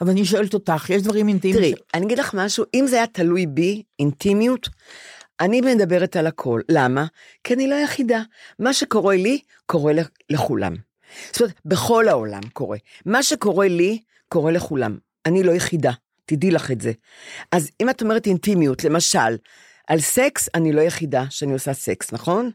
[0.00, 1.60] אבל אני שואלת אותך, יש דברים אינטימיים?
[1.62, 4.68] תראי, ש- אני אגיד לך משהו, אם זה היה תלוי בי, אינטימיות,
[5.40, 6.60] אני מדברת על הכל.
[6.68, 7.06] למה?
[7.44, 8.22] כי אני לא היחידה.
[8.58, 10.74] מה שקורה לי, קורה לכ- לכולם.
[11.26, 12.78] זאת אומרת, בכל העולם קורה.
[13.06, 14.98] מה שקורה לי, קורה לכולם.
[15.26, 15.92] אני לא יחידה,
[16.24, 16.92] תדעי לך את זה.
[17.52, 19.36] אז אם את אומרת אינטימיות, למשל,
[19.86, 22.50] על סקס, אני לא יחידה שאני עושה סקס, נכון?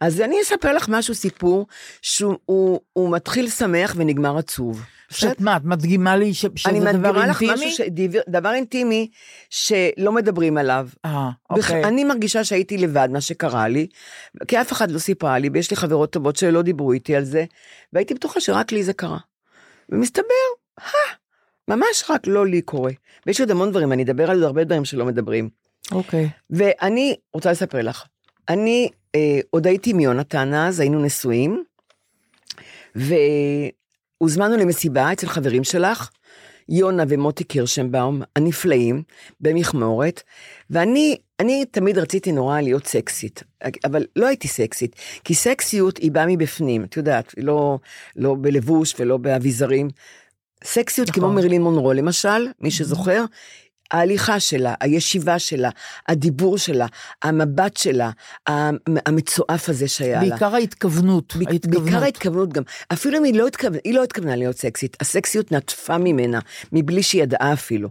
[0.00, 1.66] אז אני אספר לך משהו, סיפור,
[2.02, 4.84] שהוא הוא, הוא מתחיל שמח ונגמר עצוב.
[5.10, 7.66] שאת מה, את מדגימה לי ש- שזה אני דבר מדגימה לך אינטימי?
[7.66, 7.88] משהו, ש...
[7.90, 9.08] דבר, דבר אינטימי
[9.50, 10.88] שלא מדברים עליו.
[11.04, 11.30] אה.
[11.50, 11.84] אוקיי.
[11.84, 13.86] אני מרגישה שהייתי לבד, מה שקרה לי,
[14.48, 17.44] כי אף אחד לא סיפרה לי, ויש לי חברות טובות שלא דיברו איתי על זה,
[17.92, 19.18] והייתי בטוחה שרק לי זה קרה.
[19.88, 20.24] ומסתבר,
[20.80, 20.84] אה,
[21.68, 22.92] ממש רק לא לי קורה.
[23.26, 25.48] ויש עוד המון דברים, אני אדבר על עוד הרבה דברים שלא מדברים.
[25.92, 26.28] אוקיי.
[26.50, 28.04] ואני רוצה לספר לך,
[28.48, 31.64] אני אה, עוד הייתי עם יונתן אז, היינו נשואים,
[32.94, 36.10] והוזמנו למסיבה אצל חברים שלך,
[36.68, 39.02] יונה ומוטי קירשנבאום, הנפלאים,
[39.40, 40.22] במכמורת,
[40.70, 43.42] ואני אני תמיד רציתי נורא להיות סקסית,
[43.84, 47.78] אבל לא הייתי סקסית, כי סקסיות היא באה מבפנים, את יודעת, לא,
[48.16, 49.88] לא בלבוש ולא באביזרים.
[50.64, 51.20] סקסיות נכון.
[51.20, 53.24] כמו מרילין מונרו למשל, מי שזוכר,
[53.90, 55.70] ההליכה שלה, הישיבה שלה,
[56.08, 56.86] הדיבור שלה,
[57.22, 58.10] המבט שלה,
[58.46, 60.30] המ- המצועף הזה שהיה לה.
[60.30, 61.36] בעיקר ההתכוונות.
[61.36, 61.84] ב- ההתכוונות.
[61.84, 62.62] בעיקר ההתכוונות גם.
[62.92, 66.38] אפילו אם היא לא התכוונה, היא לא התכוונה להיות סקסית, הסקסיות נטפה ממנה,
[66.72, 67.88] מבלי שהיא ידעה אפילו.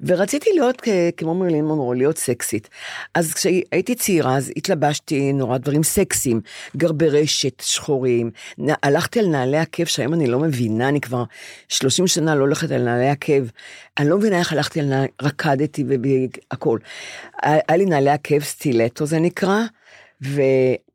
[0.00, 0.82] ורציתי להיות
[1.16, 2.68] כמו מרלין מונרו, להיות סקסית.
[3.14, 6.40] אז כשהייתי צעירה, אז התלבשתי נורא דברים סקסיים,
[6.76, 8.30] גרבי רשת שחורים,
[8.82, 11.24] הלכתי על נעלי עקב שהיום אני לא מבינה, אני כבר
[11.68, 13.42] 30 שנה לא הולכת על נעלי עקב.
[13.98, 15.84] אני לא מבינה איך הלכתי על נעלי, רקדתי
[16.50, 16.78] והכל.
[17.42, 19.58] היה לי נעלי עקב סטילטו זה נקרא,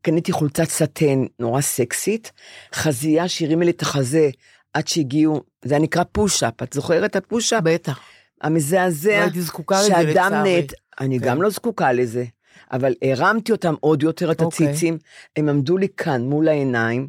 [0.01, 2.31] קניתי חולצת סטן נורא סקסית,
[2.75, 4.29] חזייה שהרימה לי את החזה
[4.73, 7.63] עד שהגיעו, זה היה נקרא פוש-אפ, את זוכרת את הפוש-אפ?
[7.63, 7.99] בטח.
[8.43, 10.59] המזעזע, לא הייתי זקוקה לזה, לצערי.
[10.59, 11.25] נט, אני כן.
[11.25, 12.25] גם לא זקוקה לזה,
[12.71, 14.67] אבל הרמתי אותם עוד יותר, את אוקיי.
[14.67, 14.97] הציצים,
[15.35, 17.07] הם עמדו לי כאן מול העיניים,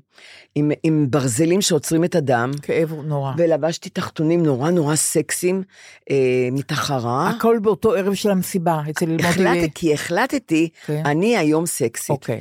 [0.55, 3.33] עם, עם ברזלים שעוצרים את הדם, כאב נורא.
[3.37, 5.63] ולבשתי תחתונים נורא נורא סקסיים
[6.11, 7.31] אה, מתחרה.
[7.31, 9.25] הכל באותו ערב של המסיבה, אצל מוטי...
[9.25, 11.03] החלטתי, כי החלטתי, כן.
[11.05, 12.11] אני היום סקסית.
[12.11, 12.41] אוקיי,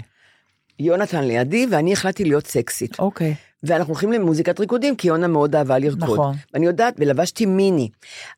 [0.80, 3.00] יונתן לידי, ואני החלטתי להיות סקסית.
[3.00, 3.36] אוקיי.
[3.64, 6.04] ואנחנו הולכים למוזיקת ריקודים, כי יונה מאוד אהבה לרקוד.
[6.04, 6.36] נכון.
[6.54, 7.90] ואני יודעת, ולבשתי מיני.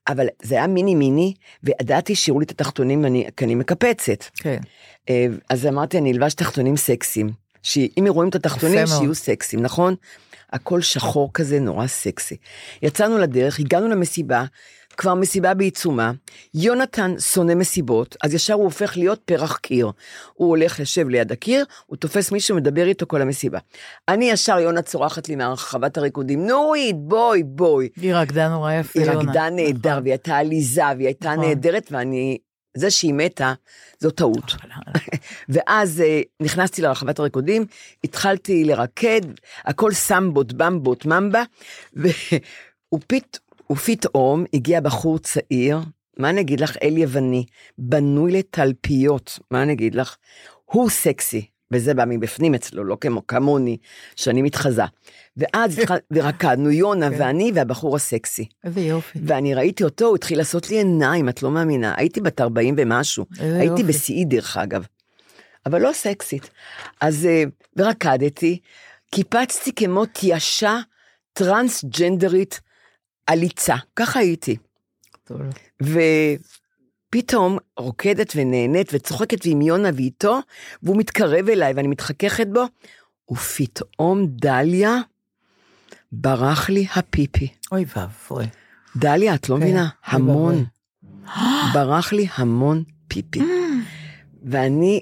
[0.08, 1.34] אבל זה היה מיני מיני,
[1.64, 4.24] וידעתי שיראו לי את התחתונים, ואני- כי אני מקפצת.
[4.36, 4.58] כן.
[5.10, 7.30] אה, אז אמרתי, אני אלבש תחתונים סקסיים.
[7.64, 8.76] שאם רואים את התחתונים.
[9.00, 9.96] שיהיו סקסיים, נכון?
[10.54, 12.36] הכל שחור כזה, נורא סקסי.
[12.82, 14.46] יצאנו לדרך, הגענו למסיבה,
[14.98, 16.12] כבר מסיבה בעיצומה.
[16.54, 19.92] יונתן שונא מסיבות, אז ישר הוא הופך להיות פרח קיר.
[20.34, 23.60] הוא הולך, יושב ליד הקיר, הוא תופס מישהו, מדבר איתו כל המסיבה.
[24.08, 27.90] אני ישר, יונה צורחת לי מהרחבת הריקודים, נורית, בואי, בואי.
[27.96, 29.20] היא רקדה נורא יפה, היא יונה.
[29.20, 30.04] רקדה נהדר, נכון.
[30.04, 31.46] והיא הייתה עליזה, והיא הייתה נכון.
[31.46, 32.38] נהדרת, ואני...
[32.78, 33.54] זה שהיא מתה,
[34.00, 34.56] זו טעות.
[35.50, 37.66] ואז אה, נכנסתי לרחבת הריקודים,
[38.04, 39.22] התחלתי לרקד,
[39.66, 41.44] הכל סמבות, במבות, ממבה,
[43.08, 43.38] פת,
[43.72, 45.80] ופתאום הגיע בחור צעיר,
[46.18, 47.46] מה אני אגיד לך, אל יווני,
[47.78, 50.16] בנוי לתלפיות, מה אני אגיד לך?
[50.66, 53.78] הוא סקסי, וזה בא מבפנים אצלו, לא כמו כמוני,
[54.16, 54.84] שאני מתחזה.
[55.38, 57.16] ואז התחל, ורקדנו, יונה כן.
[57.20, 58.46] ואני והבחור הסקסי.
[58.64, 59.20] איזה יופי.
[59.26, 61.94] ואני ראיתי אותו, הוא התחיל לעשות לי עיניים, את לא מאמינה.
[61.98, 63.26] הייתי בת 40 ומשהו.
[63.40, 63.84] הייתי.
[63.84, 64.86] בשיאי דרך אגב.
[65.66, 66.50] אבל לא סקסית.
[67.02, 67.44] אז, אה,
[67.76, 68.60] ורקדתי,
[69.12, 70.80] קיפצתי כמו תיישה
[71.34, 72.62] טרנסג'נדרית
[73.28, 74.58] עליצה, ככה הייתי.
[75.24, 75.42] טוב.
[75.82, 80.40] ופתאום רוקדת ונהנית וצוחקת עם יונה ואיתו,
[80.84, 82.66] והוא מתקרב אליי ואני מתחככת בו,
[83.32, 84.98] ופתאום דליה,
[86.12, 87.48] ברח לי הפיפי.
[87.72, 88.46] אוי ואבוי.
[88.96, 89.88] דליה, את לא כן, מבינה?
[90.06, 90.66] המון.
[91.74, 93.40] ברח לי המון פיפי.
[94.52, 95.02] ואני,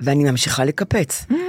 [0.00, 1.26] ואני ממשיכה לקפץ.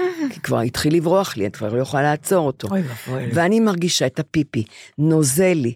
[0.45, 2.67] כבר התחיל לברוח לי, אני כבר לא יכולה לעצור אותו.
[2.67, 3.29] אוי ואבוי.
[3.33, 4.63] ואני מרגישה את הפיפי,
[4.97, 5.73] נוזל לי,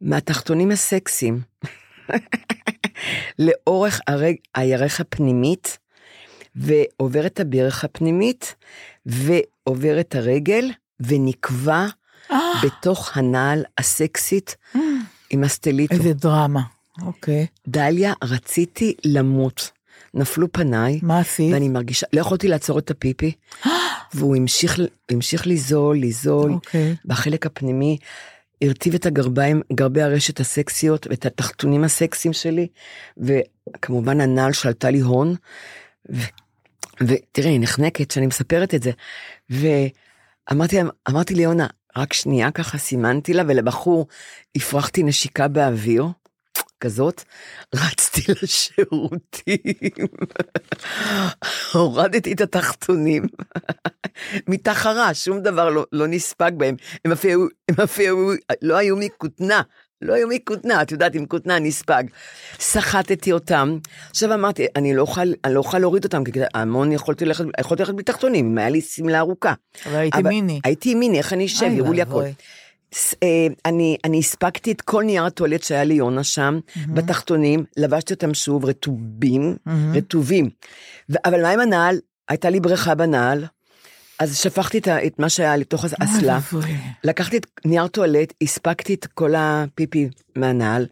[0.00, 1.40] מהתחתונים הסקסיים,
[3.38, 5.78] לאורך הרג, הירך הפנימית,
[6.56, 8.54] ועובר את הברך הפנימית,
[9.06, 10.70] ועובר את הרגל,
[11.00, 11.86] ונקבע
[12.62, 14.56] בתוך הנעל הסקסית
[15.30, 15.94] עם הסטליטו.
[15.94, 16.62] איזה דרמה.
[17.02, 17.46] אוקיי.
[17.68, 19.70] דליה, רציתי למות.
[20.14, 21.52] נפלו פניי, מה עשית?
[21.52, 23.32] ואני מרגישה, לא יכולתי לעצור את הפיפי,
[24.14, 26.96] והוא המשיך, המשיך לזול, לזול, אוקיי.
[27.04, 27.98] בחלק הפנימי,
[28.62, 32.66] הרטיב את הגרביים, גרבי הרשת הסקסיות, ואת התחתונים הסקסיים שלי,
[33.16, 35.34] וכמובן הנעל שלטה לי הון,
[36.10, 36.22] ו-
[37.00, 38.90] ותראי, אני נחנקת כשאני מספרת את זה,
[39.50, 44.06] ואמרתי אמרתי ליונה, רק שנייה ככה סימנתי לה, ולבחור
[44.56, 46.04] הפרחתי נשיקה באוויר.
[46.80, 47.22] כזאת,
[47.74, 50.06] רצתי לשירותים,
[51.72, 53.22] הורדתי את התחתונים,
[54.48, 59.62] מתחרה, שום דבר לא, לא נספג בהם, הם אפילו, הם אפילו לא היו מכותנה,
[60.02, 62.04] לא היו מכותנה, את יודעת, עם כותנה נספג.
[62.60, 63.78] סחטתי אותם,
[64.10, 67.82] עכשיו אמרתי, אני לא אוכל, אני לא אוכל להוריד אותם, כי המון יכולתי ללכת, יכולתי
[67.82, 69.54] ללכת בלי תחתונים, אם היה לי שמלה ארוכה.
[69.86, 70.60] אבל הייתי מיני.
[70.64, 72.24] הייתי מיני, איך אני אשב, יראו לי הכל.
[73.22, 76.58] אה, אני, אני הספקתי את כל נייר הטואלט שהיה לי יונה שם,
[76.94, 79.56] בתחתונים, לבשתי אותם שוב רטובים,
[79.94, 80.50] רטובים.
[81.10, 81.98] ו- אבל מה עם הנעל?
[82.28, 83.44] הייתה לי בריכה בנעל,
[84.18, 86.38] אז שפכתי את, את מה שהיה לתוך האסלה.
[87.04, 90.86] לקחתי את נייר טואלט, הספקתי את כל הפיפי מהנעל,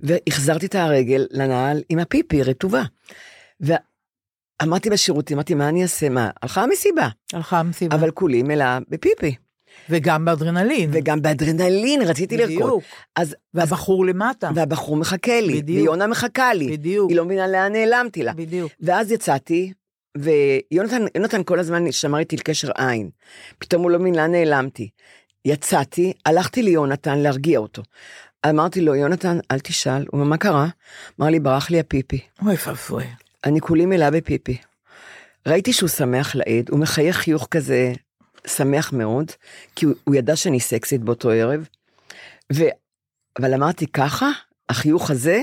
[0.00, 2.82] והחזרתי את הרגל לנעל עם הפיפי רטובה.
[3.60, 6.08] ואמרתי בשירותים, אמרתי, מה אני אעשה?
[6.08, 6.30] מה?
[6.42, 7.96] הלכה המסיבה, הלכה המסיבה.
[7.96, 9.34] אבל כולי מלאה בפיפי.
[9.90, 10.90] וגם באדרנלין.
[10.92, 12.54] וגם באדרנלין רציתי לרקוד.
[12.54, 12.84] בדיוק.
[13.16, 14.50] אז, והבחור למטה.
[14.54, 15.82] והבחור מחכה לי, בדיוק.
[15.82, 16.76] ויונה מחכה לי.
[16.76, 17.10] בדיוק.
[17.10, 18.32] היא לא מבינה לאן נעלמתי לה.
[18.32, 18.72] בדיוק.
[18.80, 19.72] ואז יצאתי,
[20.18, 23.10] ויונתן יונתן כל הזמן שמר איתי על קשר עין.
[23.58, 24.88] פתאום הוא לא מבין לאן נעלמתי.
[25.44, 27.82] יצאתי, הלכתי ליונתן להרגיע אותו.
[28.48, 30.04] אמרתי לו, יונתן, אל תשאל.
[30.10, 30.66] הוא אמר, מה קרה?
[31.20, 32.20] אמר לי, ברח לי הפיפי.
[32.46, 33.04] אוי ואבוי.
[33.44, 34.56] אני כולי מלאה בפיפי.
[35.46, 37.92] ראיתי שהוא שמח לעד, הוא מחייך חיוך כזה
[38.46, 39.32] שמח מאוד,
[39.76, 41.68] כי הוא, הוא ידע שאני סקסית באותו ערב.
[42.52, 42.64] ו...
[43.38, 44.30] אבל אמרתי, ככה,
[44.68, 45.40] החיוך הזה,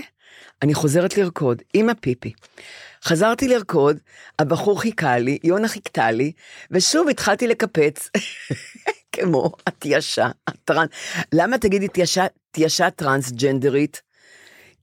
[0.62, 2.33] אני חוזרת לרקוד עם הפיפי.
[3.03, 3.97] חזרתי לרקוד,
[4.39, 6.31] הבחור חיכה לי, יונה חיכתה לי,
[6.71, 8.10] ושוב התחלתי לקפץ,
[9.15, 10.89] כמו התיישה, הטרנס.
[11.33, 14.01] למה תגידי תיישה, תיישה טרנסג'נדרית?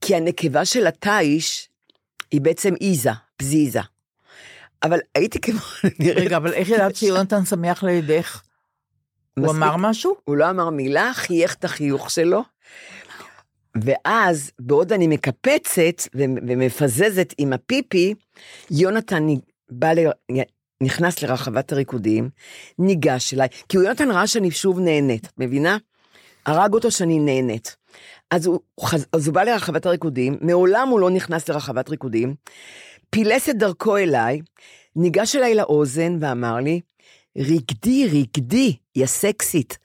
[0.01, 1.69] כי הנקבה של התיש
[2.31, 3.81] היא בעצם איזה, פזיזה.
[4.85, 5.61] אבל הייתי כמו...
[6.17, 8.43] רגע, אבל איך ידעת שיונתן שמח לידך?
[9.39, 9.51] הוא.
[9.51, 10.17] אמר משהו?
[10.25, 12.43] הוא לא אמר מילה, חייך את החיוך שלו.
[13.85, 18.15] ואז, בעוד אני מקפצת ומפזזת עם הפיפי,
[18.71, 19.27] יונתן
[19.71, 19.99] בא ל...
[20.81, 22.31] נכנס לרחבת הריקודים,
[22.79, 25.77] ניגש אליי, כי הוא יונתן ראה שאני שוב נהנית, את מבינה?
[26.47, 27.77] הרג אותו שאני נהנית.
[28.31, 28.61] אז הוא,
[29.13, 32.35] אז הוא בא לרחבת הריקודים, מעולם הוא לא נכנס לרחבת ריקודים,
[33.11, 34.41] פילס את דרכו אליי,
[34.97, 36.81] ניגש אליי לאוזן ואמר לי,
[37.39, 39.79] רקדי, רקדי, יא סקסית.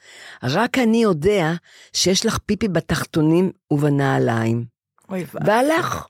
[0.43, 1.51] רק אני יודע
[1.93, 4.65] שיש לך פיפי בתחתונים ובנעליים.
[5.09, 5.51] אוי ואבוי.
[5.51, 6.07] והלך.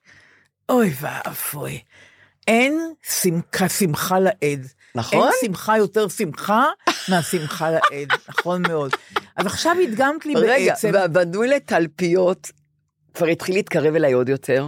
[0.69, 1.82] אוי ואבוי.
[2.48, 4.67] אין שמחה, שמחה לאיד.
[4.95, 5.28] נכון?
[5.28, 6.65] אין שמחה יותר שמחה
[7.10, 8.91] מהשמחה לאיד, נכון מאוד.
[9.36, 12.52] אז עכשיו הדגמת לי רגע, בעצם, ובנוי לתלפיות,
[13.13, 14.67] כבר התחיל להתקרב אליי עוד יותר,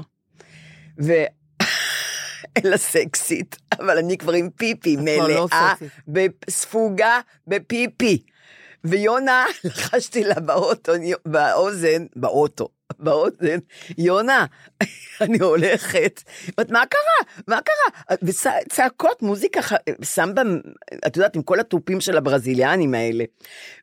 [1.04, 1.12] ו...
[2.66, 5.74] אלא סקסית, אבל אני כבר עם פיפי, לא מלאה.
[6.50, 8.24] ספוגה בפיפי.
[8.84, 10.92] ויונה, לחשתי לה באוטו,
[11.26, 13.58] באוזן, באוטו, באוזן,
[13.98, 14.46] יונה,
[15.22, 16.24] אני הולכת,
[16.58, 17.34] אומרת, מה קרה?
[17.48, 18.18] מה קרה?
[18.24, 19.60] וצעקות, מוזיקה,
[20.04, 20.42] סמבה,
[21.08, 23.24] את יודעת, עם כל התופים של הברזיליאנים האלה.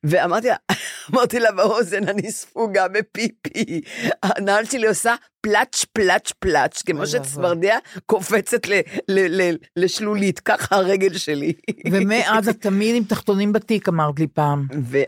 [0.05, 0.57] ואמרתי לה,
[1.13, 3.81] אמרתי לה באוזן, אני ספוגה בפיפי.
[4.23, 10.77] הנעל שלי עושה פלאץ', פלאץ', פלאץ', כמו אוי שצפרדע קופצת ל- ל- ל- לשלולית, ככה
[10.77, 11.53] הרגל שלי.
[11.91, 14.67] ומאז את תמיד עם תחתונים בתיק, אמרת לי פעם.
[14.83, 15.03] ו-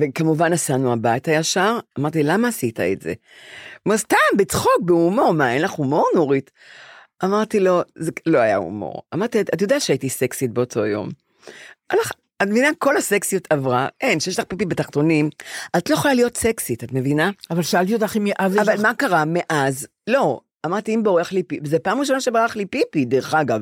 [0.00, 3.12] וכמובן נסענו הביתה ישר, אמרתי, למה עשית את זה?
[3.86, 6.50] אומר, סתם, בצחוק, בהומור, מה, אין לך הומור, נורית?
[7.24, 9.02] אמרתי לו, זה לא היה הומור.
[9.14, 11.08] אמרתי, את יודע שהייתי סקסית באותו יום.
[11.90, 15.30] הלך, את מבינה, כל הסקסיות עברה, אין, שיש לך פיפי בתחתונים,
[15.76, 17.30] את לא יכולה להיות סקסית, את מבינה?
[17.50, 18.82] אבל שאלתי אותך אם אז יש אבל.
[18.82, 19.86] מה קרה מאז?
[20.06, 23.60] לא, אמרתי, אם בורח לי פיפי, זה פעם ראשונה שברח לי פיפי, דרך אגב.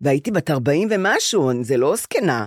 [0.00, 2.46] והייתי בת 40 ומשהו, זה לא זקנה.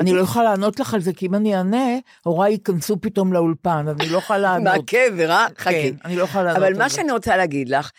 [0.00, 1.86] אני לא יכולה לענות לך על זה, כי אם אני אענה,
[2.24, 4.74] הוריי ייכנסו פתאום לאולפן, אז אני לא יכולה לענות.
[4.76, 5.46] מהקבר, אה?
[5.58, 5.90] חכי.
[5.90, 6.88] כן, אני לא יכולה לענות אבל מה.
[6.88, 7.90] שאני רוצה להגיד לך,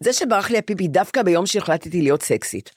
[0.00, 2.70] זה שברח לי הפיפי דווקא ביום שהחלטתי להיות סקסית.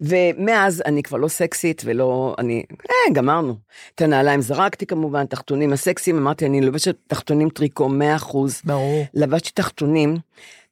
[0.00, 3.56] ומאז אני כבר לא סקסית ולא, אני, אה, גמרנו.
[3.94, 8.62] את הנעליים זרקתי כמובן, תחתונים הסקסיים, אמרתי, אני לובשת תחתונים טריקו 100%.
[8.64, 9.04] ברור.
[9.14, 10.16] לבשתי תחתונים,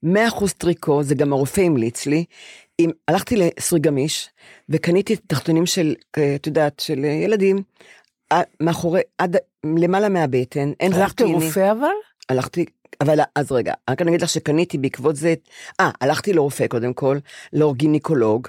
[0.02, 2.24] 100% טריקו, זה גם הרופא המליץ לי.
[2.78, 4.28] עם, הלכתי לסרי גמיש,
[4.68, 7.62] וקניתי תחתונים של, אה, את יודעת, של אה, ילדים,
[8.32, 11.20] אה, מאחורי, עד, למעלה מהבטן, אין הלכת.
[11.20, 11.86] לרופא אבל?
[12.28, 12.64] הלכתי,
[13.00, 15.34] אבל אז רגע, רק אני אגיד לך שקניתי בעקבות זה,
[15.80, 17.18] אה, הלכתי לרופא קודם כל,
[17.52, 18.48] לאורגינקולוג,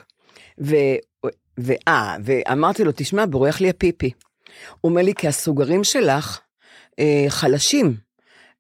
[0.62, 0.75] ו...
[1.58, 4.12] ואה, ואמרתי לו, תשמע, בורח לי הפיפי.
[4.82, 6.39] הוא אומר לי, כי הסוגרים שלך
[6.99, 7.95] אה, חלשים.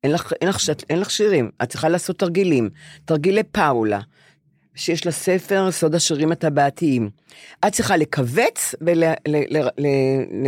[0.03, 2.69] אין לך, אין, לך, אין לך שירים, את צריכה לעשות תרגילים.
[3.05, 3.99] תרגילי פאולה,
[4.77, 7.09] שיש לה ספר סוד השירים הטבעתיים.
[7.67, 9.03] את צריכה לכווץ ול...
[9.03, 9.87] ל, ל, ל,
[10.43, 10.47] ל,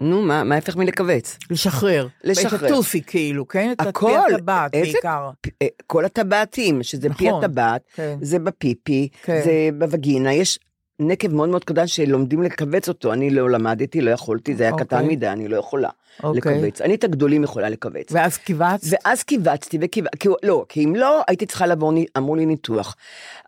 [0.00, 1.38] נו, מה, מה ההפך מלכווץ?
[1.50, 2.08] לשחרר.
[2.24, 2.58] לשחרר.
[2.58, 3.72] את הטופי כאילו, כן?
[3.72, 4.10] את הכל.
[4.28, 5.30] פי הטבעת איזה- בעיקר.
[5.62, 8.16] אה, כל הטבעתיים, שזה פי נכון, הטבעת, כן.
[8.22, 9.40] זה בפיפי, כן.
[9.44, 10.58] זה בווגינה, יש
[11.00, 14.86] נקב מאוד מאוד קטן שלומדים לכווץ אותו, אני לא למדתי, לא יכולתי, זה היה אוקיי.
[14.86, 15.88] קטן מדי, אני לא יכולה
[16.22, 16.38] אוקיי.
[16.54, 16.80] לכווץ.
[16.80, 18.12] אני את הגדולים יכולה לכווץ.
[18.12, 18.86] ואז קיבצת?
[18.90, 20.04] ואז קיווצתי, וכיו...
[20.20, 20.28] כי...
[20.42, 22.96] לא, כי אם לא, הייתי צריכה ני- אמרו לי ניתוח.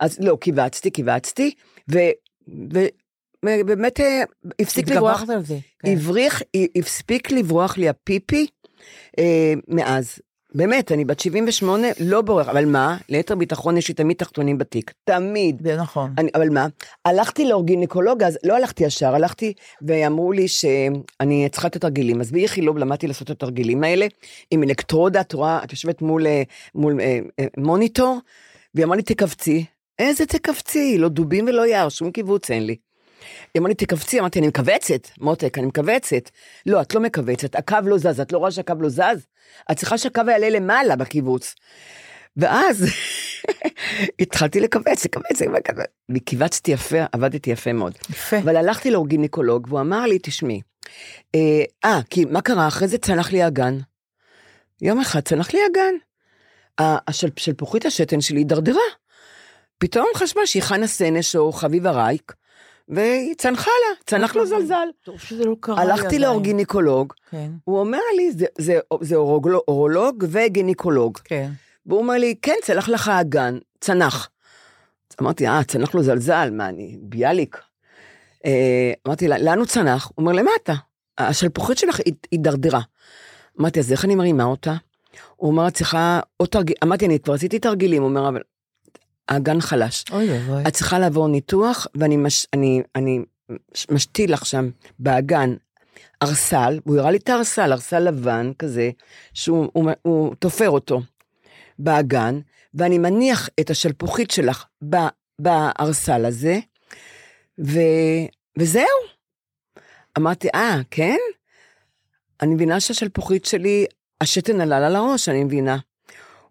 [0.01, 1.55] אז לא, קיווצתי, קיווצתי,
[1.93, 1.99] ו...
[2.73, 2.79] ו...
[3.47, 4.23] ובאמת אה,
[4.61, 5.59] הפסיק לברוח, התגברת על זה.
[5.79, 5.93] כן.
[5.93, 6.43] הבריח,
[6.77, 8.47] הפסיק לברוח לי הפיפי
[9.19, 10.19] אה, מאז.
[10.57, 12.97] באמת, אני בת 78, לא בורח, אבל מה?
[13.09, 15.63] ליתר ביטחון יש לי תמיד תחתונים בתיק, תמיד.
[15.63, 16.15] זה נכון.
[16.19, 16.67] אני, אבל מה?
[17.05, 22.21] הלכתי לאורגינקולוג, אז לא הלכתי ישר, הלכתי ואמרו לי שאני צריכה את התרגילים.
[22.21, 24.07] אז באיכילוב למדתי לעשות את התרגילים האלה,
[24.51, 26.43] עם אלקטרודה, את רואה, את יושבת מול, אה,
[26.75, 28.19] מול אה, אה, מוניטור,
[28.75, 29.65] והיא אמרה לי, תכווצי.
[29.99, 30.99] איזה תכווצי?
[30.99, 32.77] לא דובים ולא יער, שום קיבוץ אין לי.
[33.55, 36.31] היא אמרה לי, תכווצי, אמרתי, אני מכווצת, מותק, אני מכווצת.
[36.67, 39.27] לא, את לא מכווצת, הקו לא זז, את לא רואה שהקו לא זז?
[39.71, 41.55] את צריכה שהקו יעלה למעלה בקיבוץ.
[42.37, 42.87] ואז
[44.21, 45.43] התחלתי לכווץ, לכווץ.
[46.15, 47.95] וקיבצתי יפה, עבדתי יפה מאוד.
[48.11, 48.39] יפה.
[48.39, 50.61] אבל הלכתי לאורגינקולוג, והוא אמר לי, תשמעי,
[51.35, 52.69] אה, אה, כי מה קרה?
[52.69, 53.79] אחרי זה צנח לי הגן.
[54.83, 55.95] יום אחד צנח לי הגן.
[56.81, 58.81] ה- השל- שלפוחית השתן שלי הידרדרה.
[59.79, 62.33] פתאום חשבה שהיא חנה סנש או חביבה רייק,
[62.89, 64.89] והיא צנחה לה, צנח לו זלזל.
[65.03, 66.23] טוב שזה לא קרה לי הלכתי עדיין.
[66.23, 71.19] לאורגינקולוג, כן, הוא אומר לי, זה, זה, זה אורולוג, אורולוג וגינקולוג.
[71.25, 71.51] כן.
[71.87, 74.31] והוא אומר לי, כן, צלח לך הגן, צנח.
[75.23, 77.61] אמרתי, אה, צנח לו זלזל, מה, אני ביאליק.
[78.47, 80.07] אה, אמרתי, לאן הוא צנח?
[80.07, 80.75] הוא אומר, למטה.
[81.19, 82.81] השלפוחית שלך הידרדרה.
[83.61, 84.75] אמרתי, אז איך אני מרימה אותה?
[85.37, 88.41] הוא אומר, את צריכה עוד תרגיל, אמרתי, אני כבר עשיתי תרגילים, הוא אומר, אבל
[89.29, 90.05] האגן חלש.
[90.11, 90.63] אוי ואבוי.
[90.69, 93.21] את צריכה לעבור ניתוח, ואני מש, אני, אני
[93.91, 95.55] משתיל לך שם באגן
[96.23, 98.91] ארסל, הוא הראה לי את הארסל, ארסל לבן כזה,
[99.35, 101.01] שהוא הוא, הוא תופר אותו
[101.79, 102.41] באגן,
[102.75, 104.97] ואני מניח את השלפוחית שלך ב,
[105.39, 106.59] בארסל הזה,
[107.65, 107.81] ו,
[108.59, 108.85] וזהו.
[110.19, 111.17] אמרתי, אה, כן?
[112.43, 113.87] אני מבינה שהשלפוחית שלי,
[114.21, 115.79] השתן עלה לה לראש, אני מבינה.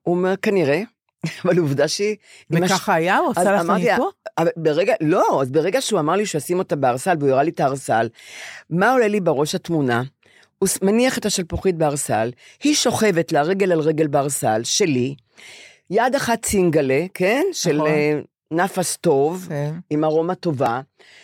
[0.02, 0.82] הוא אומר, כנראה,
[1.46, 2.16] אבל עובדה שהיא...
[2.54, 3.18] הש- וככה היה?
[3.18, 3.70] הוא עשה לך?
[4.38, 7.60] אבל ברגע, לא, אז ברגע שהוא אמר לי שישים אותה בארסל, והוא הראה לי את
[7.60, 8.10] הארסל,
[8.70, 10.04] מה עולה לי בראש התמונה?
[10.60, 12.32] הוא מניח את השלפוחית בארסל,
[12.64, 15.16] היא שוכבת לה רגל על רגל בארסל, שלי,
[15.90, 17.44] יד אחת צינגלה, כן?
[17.52, 17.88] של נכון.
[17.88, 18.20] אה,
[18.52, 19.74] נפס טוב, כן.
[19.90, 20.82] עם ארומה טובה,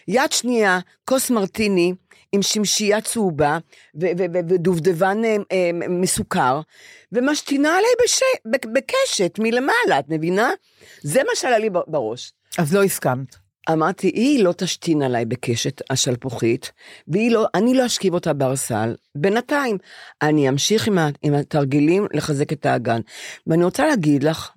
[0.07, 1.93] יד שנייה, כוס מרטיני
[2.31, 3.57] עם שמשייה צהובה
[3.95, 6.61] ודובדבן אה, אה, מסוכר,
[7.11, 8.21] ומשתינה עליי בש...
[8.45, 10.49] בק- בקשת מלמעלה, את מבינה?
[11.01, 12.33] זה מה שעלה לי בראש.
[12.57, 13.35] אז לא הסכמת.
[13.71, 16.71] אמרתי, היא לא תשתין עליי בקשת השלפוחית,
[17.07, 18.95] והיא לא, אני לא אשכיב אותה בארסל.
[19.15, 19.77] בינתיים,
[20.21, 23.01] אני אמשיך עם, ה, עם התרגילים לחזק את האגן.
[23.47, 24.51] ואני רוצה להגיד לך,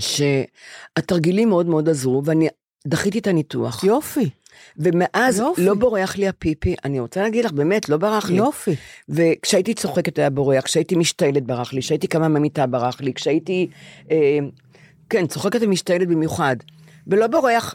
[0.00, 2.48] שהתרגילים מאוד מאוד עזרו, ואני
[2.86, 3.84] דחיתי את הניתוח.
[3.84, 4.30] יופי,
[4.76, 5.64] ומאז יופי.
[5.64, 8.36] לא בורח לי הפיפי, אני רוצה להגיד לך, באמת, לא ברח לי.
[8.36, 8.76] יופי.
[9.08, 13.68] וכשהייתי צוחקת היה בורח, כשהייתי משתעלת ברח לי, כשהייתי קמה מהמיטה ברח לי, כשהייתי,
[14.10, 14.38] אה,
[15.10, 16.56] כן, צוחקת ומשתעלת במיוחד,
[17.06, 17.74] ולא בורח,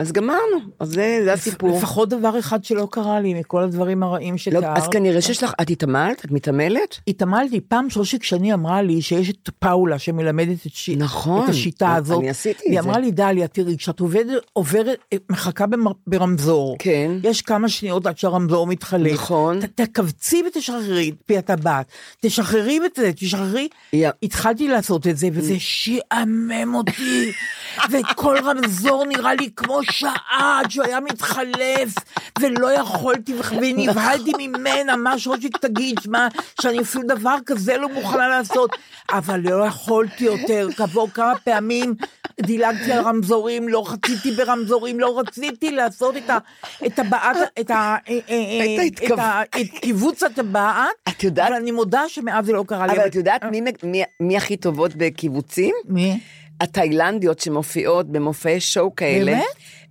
[0.00, 1.78] אז גמרנו, אז זה, זה הסיפור.
[1.78, 4.64] לפחות דבר אחד שלא קרה לי מכל הדברים הרעים לא, שתיארת.
[4.78, 6.24] אז כנראה שיש לך, את התעמלת?
[6.24, 6.98] את מתעמלת?
[7.08, 10.88] התעמלתי, פעם שושק שני אמרה לי שיש את פאולה שמלמדת את, ש...
[10.90, 12.24] נכון, את השיטה אני הזאת.
[12.28, 12.88] עשיתי את היא זה.
[12.88, 14.98] אמרה לי, דליה, תראי, כשאת עובדת, עוברת,
[15.30, 15.90] מחכה במר...
[16.06, 17.10] ברמזור, כן.
[17.22, 19.12] יש כמה שניות עד שהרמזור מתחלף.
[19.12, 19.60] נכון.
[19.60, 21.86] ת- תכווצי ותשחררי את פי הטבעת,
[22.20, 23.68] תשחררי את זה, תשחררי.
[23.92, 24.10] יא.
[24.22, 27.32] התחלתי לעשות את זה, וזה שעמם אותי,
[27.92, 30.20] וכל רמזור נראה לי כמו שעה
[30.60, 31.94] עד שהוא היה מתחלף,
[32.40, 36.28] ולא יכולתי, ונבהלתי ממנה, מה שרושיק תגיד, מה,
[36.60, 38.70] שאני אפילו דבר כזה לא מוכנה לעשות,
[39.10, 41.94] אבל לא יכולתי יותר, כעבור כמה פעמים
[42.40, 46.38] דילגתי על רמזורים, לא רציתי ברמזורים, לא רציתי לעשות את ה-
[46.86, 47.96] את הבעת, את ה...
[48.08, 48.18] אה,
[48.82, 52.86] ההתכו- את ה- את קיבוץ הטבעת, את יודעת- אבל אני מודה שמאז זה לא קרה
[52.86, 52.92] לי.
[52.92, 53.40] אבל את יודעת
[54.20, 55.74] מי הכי טובות בקיבוצים?
[55.88, 56.20] מי?
[56.60, 59.32] התאילנדיות שמופיעות במופעי שואו כאלה.
[59.32, 59.44] באמת?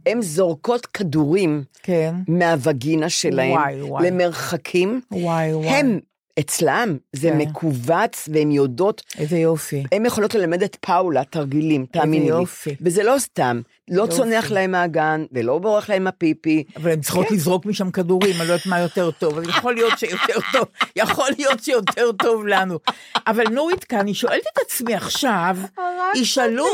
[0.09, 2.15] הן זורקות כדורים כן.
[2.27, 4.07] מהווגינה וואי, וואי.
[4.07, 5.01] למרחקים.
[5.11, 5.67] וואי וואי.
[5.67, 5.99] הם,
[6.39, 7.37] אצלם, זה כן.
[7.37, 9.83] מכווץ והן יודעות, איזה יופי.
[9.91, 12.29] הן יכולות ללמד את פאולה תרגילים, תאמיני לי.
[12.29, 12.75] יופי.
[12.81, 14.15] וזה לא סתם, לא יופי.
[14.15, 16.63] צונח להם מהגן, ולא בורח להם הפיפי.
[16.75, 19.99] אבל הן צריכות לזרוק משם כדורים, אני לא יודעת מה יותר טוב, אבל יכול להיות
[19.99, 20.65] שיותר טוב,
[20.95, 22.79] יכול להיות שיותר טוב לנו.
[23.27, 25.57] אבל נורית כאן, אני שואלת את עצמי עכשיו,
[26.21, 26.65] ישאלו,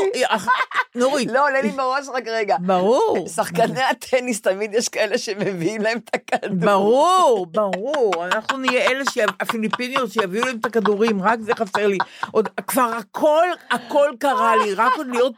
[0.94, 2.56] נורית, לא, עולה לי בראש רק רגע.
[2.60, 6.56] ברור, שחקני הטניס, תמיד יש כאלה שמביאים להם את הכדור.
[6.58, 9.04] ברור, ברור, אנחנו נהיה אלה,
[9.40, 11.98] הפיליפיניות שיביאו להם את הכדורים, רק זה חסר לי.
[12.30, 15.34] עוד, כבר הכל, הכל קרה לי, רק עוד להיות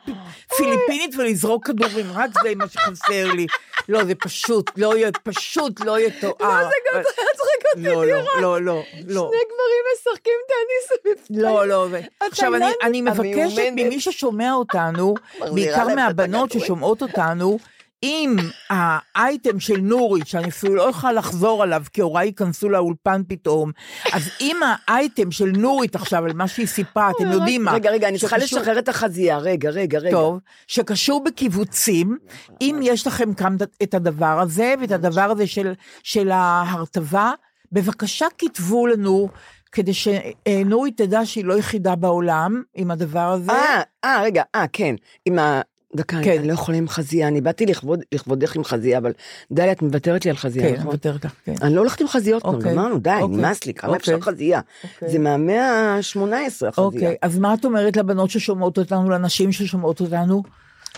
[0.56, 3.46] פיליפינית ולזרוק כדורים, רק זה מה שחסר לי.
[3.88, 6.34] לא, זה פשוט, לא יהיה, פשוט לא יהיה תואר.
[6.40, 8.28] מה זה גם מצחיק אותי לא, לא, לראות.
[8.40, 9.30] לא, לא, לא.
[9.30, 10.98] שני גברים משחקים טניס.
[11.14, 11.40] בפנים.
[11.40, 11.86] לא, לא,
[12.20, 12.52] עכשיו
[12.82, 13.62] אני, מבקשת.
[13.72, 15.14] ממי ששומע אותנו,
[15.54, 16.50] בעיקר מהבנות.
[16.52, 17.58] ששומעות אותנו,
[18.02, 18.36] אם
[18.70, 23.70] האייטם של נורית, שאני אפילו לא יכולה לחזור עליו, כי הוריי ייכנסו לאולפן פתאום,
[24.12, 24.56] אז אם
[24.88, 28.38] האייטם של נורית עכשיו, על מה שהיא סיפרה, אתם יודעים מה, רגע, רגע, אני צריכה
[28.38, 29.38] לשחרר את החזייה.
[29.38, 30.10] רגע, רגע, רגע.
[30.10, 32.18] טוב, שקשור בקיבוצים,
[32.60, 35.72] אם יש לכם כאן את הדבר הזה, ואת הדבר הזה של,
[36.02, 37.32] של ההרטבה,
[37.72, 39.28] בבקשה כתבו לנו,
[39.72, 43.52] כדי שנורית תדע שהיא לא יחידה בעולם עם הדבר הזה.
[43.52, 44.94] אה, אה, רגע, אה, כן.
[45.24, 45.60] עם ה...
[45.96, 46.38] דקה, כן.
[46.38, 49.12] אני לא יכולה עם חזייה, אני באתי לכבוד, לכבודך עם חזייה, אבל
[49.52, 50.86] דליה, את מוותרת לי על חזייה, כן, אני נכון?
[50.86, 51.54] מוותרת לך, כן.
[51.62, 54.32] אני לא הולכת עם חזיות כבר, אוקיי, גמרנו, די, אוקיי, נמאס לי, כמה אפשר אוקיי,
[54.32, 54.60] חזייה?
[54.94, 55.08] אוקיי.
[55.08, 56.70] זה מהמאה ה-18 החזייה.
[56.76, 60.42] אוקיי, אז מה את אומרת לבנות ששומעות אותנו, לנשים ששומעות אותנו?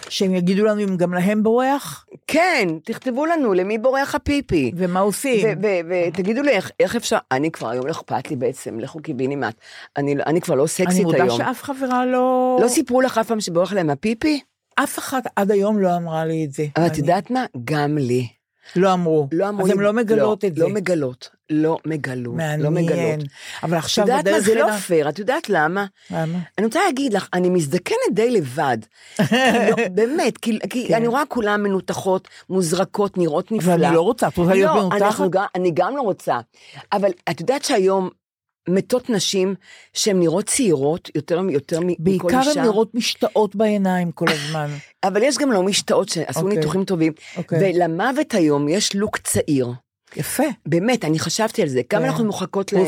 [0.09, 2.07] שהם יגידו לנו אם גם להם בורח?
[2.27, 4.73] כן, תכתבו לנו, למי בורח הפיפי?
[4.77, 5.59] ומה עושים?
[5.91, 9.55] ותגידו לי, איך- איך אפשר, אני כבר היום לא אכפת לי בעצם, לכו קיבינימט.
[9.97, 11.39] אני אני כבר לא אני סקסית מודה היום.
[11.39, 12.59] שאף חברה לא...
[12.63, 14.41] לא סיפרו לך אף פעם שבורח להם הפיפי?
[14.77, 16.67] אף אחת עד היום לא אמרה לי את זה.
[16.77, 17.45] אבל את אני- יודעת מה?
[17.65, 18.29] גם לי.
[18.77, 19.29] לא אמרו.
[19.33, 20.63] לא אמרו אז הן לא מגלות את זה.
[20.63, 21.29] לא מגלות.
[21.51, 22.35] לא מגלות.
[22.59, 22.73] לא מעניין.
[22.75, 23.29] מגלות.
[23.63, 24.31] אבל את עכשיו יודעת מה?
[24.33, 25.87] בדרך זה לא פייר, את יודעת למה?
[26.11, 26.39] למה?
[26.59, 28.79] אני רוצה להגיד לך, אני מזדקנת די לבד.
[29.21, 29.27] לא,
[29.95, 30.95] באמת, כי, כי כן.
[30.95, 33.71] אני רואה כולן מנותחות, מוזרקות, נראות נפלא.
[33.73, 35.31] ואני לא רוצה, את רוצה להיות לא, מנותחת?
[35.31, 36.39] גם- אני גם לא רוצה.
[36.93, 38.09] אבל את יודעת שהיום
[38.69, 39.55] מתות נשים
[39.93, 42.61] שהן נראות צעירות יותר, יותר מכל בעיקר אישה.
[42.61, 44.71] הן נראות משתאות בעיניים כל הזמן.
[45.05, 46.57] אבל יש גם לא משתאות שעשו אוקיי.
[46.57, 47.13] ניתוחים טובים.
[47.37, 47.59] אוקיי.
[47.75, 49.73] ולמוות היום יש לוק צעיר.
[50.17, 50.45] יפה.
[50.67, 51.83] באמת, אני חשבתי על זה.
[51.89, 52.07] כמה כן.
[52.07, 52.87] אנחנו מוחקות להם.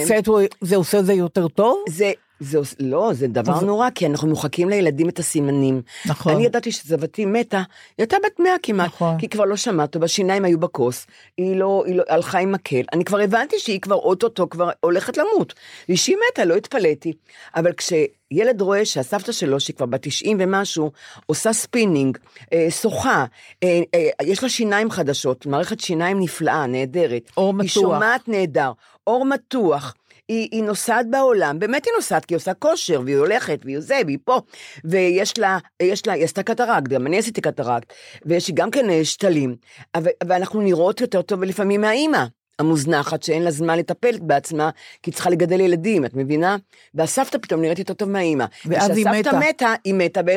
[0.60, 1.84] זה עושה את זה יותר טוב?
[1.88, 2.12] זה,
[2.42, 5.82] זה, לא, זה דבר אז- נורא, כי אנחנו מוחקים לילדים את הסימנים.
[6.06, 6.32] נכון.
[6.32, 7.64] אני ידעתי שסבתי מתה, היא
[7.98, 9.18] הייתה בת מאה כמעט, נכון.
[9.18, 11.06] כי היא כבר לא שמעה טוב, השיניים היו בכוס,
[11.38, 15.16] היא לא, היא לא, הלכה עם מקל, אני כבר הבנתי שהיא כבר אוטוטו כבר הולכת
[15.16, 15.54] למות.
[15.88, 17.12] ושהיא מתה, לא התפלאתי.
[17.56, 20.90] אבל כשילד רואה שהסבתא שלו, שהיא כבר בת 90 ומשהו,
[21.26, 22.18] עושה ספינינג,
[22.52, 23.24] אה, שוחה,
[23.62, 27.30] אה, אה, יש לה שיניים חדשות, מערכת שיניים נפלאה, נהדרת.
[27.36, 27.68] עור היא מתוח.
[27.68, 28.72] שומעת נהדר,
[29.06, 29.94] אור מתוח.
[30.32, 34.00] היא, היא נוסעת בעולם, באמת היא נוסעת, כי היא עושה כושר, והיא הולכת, והיא זה,
[34.06, 34.40] והיא פה,
[34.84, 37.92] ויש לה, יש לה, היא עשתה קטרקט, גם אני עשיתי קטרקט,
[38.26, 39.56] ויש לי גם כן אה, שתלים,
[39.94, 42.24] אבל, ואנחנו נראות יותר טוב לפעמים מהאימא.
[42.58, 44.70] המוזנחת שאין לה זמן לטפל בעצמה,
[45.02, 46.56] כי היא צריכה לגדל ילדים, את מבינה?
[46.94, 48.44] והסבתא פתאום נראית יותר טוב מהאימא.
[48.66, 49.48] ואז היא וכשהסבתא מתה.
[49.48, 50.28] מתה, היא מתה, ב...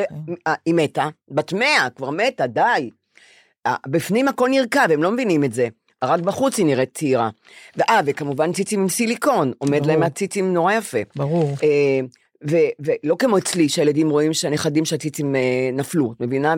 [0.46, 2.90] אה, היא מתה, בת מאה, כבר מתה, די.
[3.86, 5.68] בפנים הכל נרקב, הם לא מבינים את זה.
[6.04, 7.30] רק בחוץ היא נראית צעירה.
[7.76, 9.86] ואה, וכמובן ציצים עם סיליקון, עומד ברור.
[9.86, 10.98] להם הציצים נורא יפה.
[11.16, 11.56] ברור.
[11.62, 12.00] אה,
[12.50, 16.54] ו- ולא כמו אצלי, שהילדים רואים שהנכדים שהציצים אה, נפלו, את מבינה?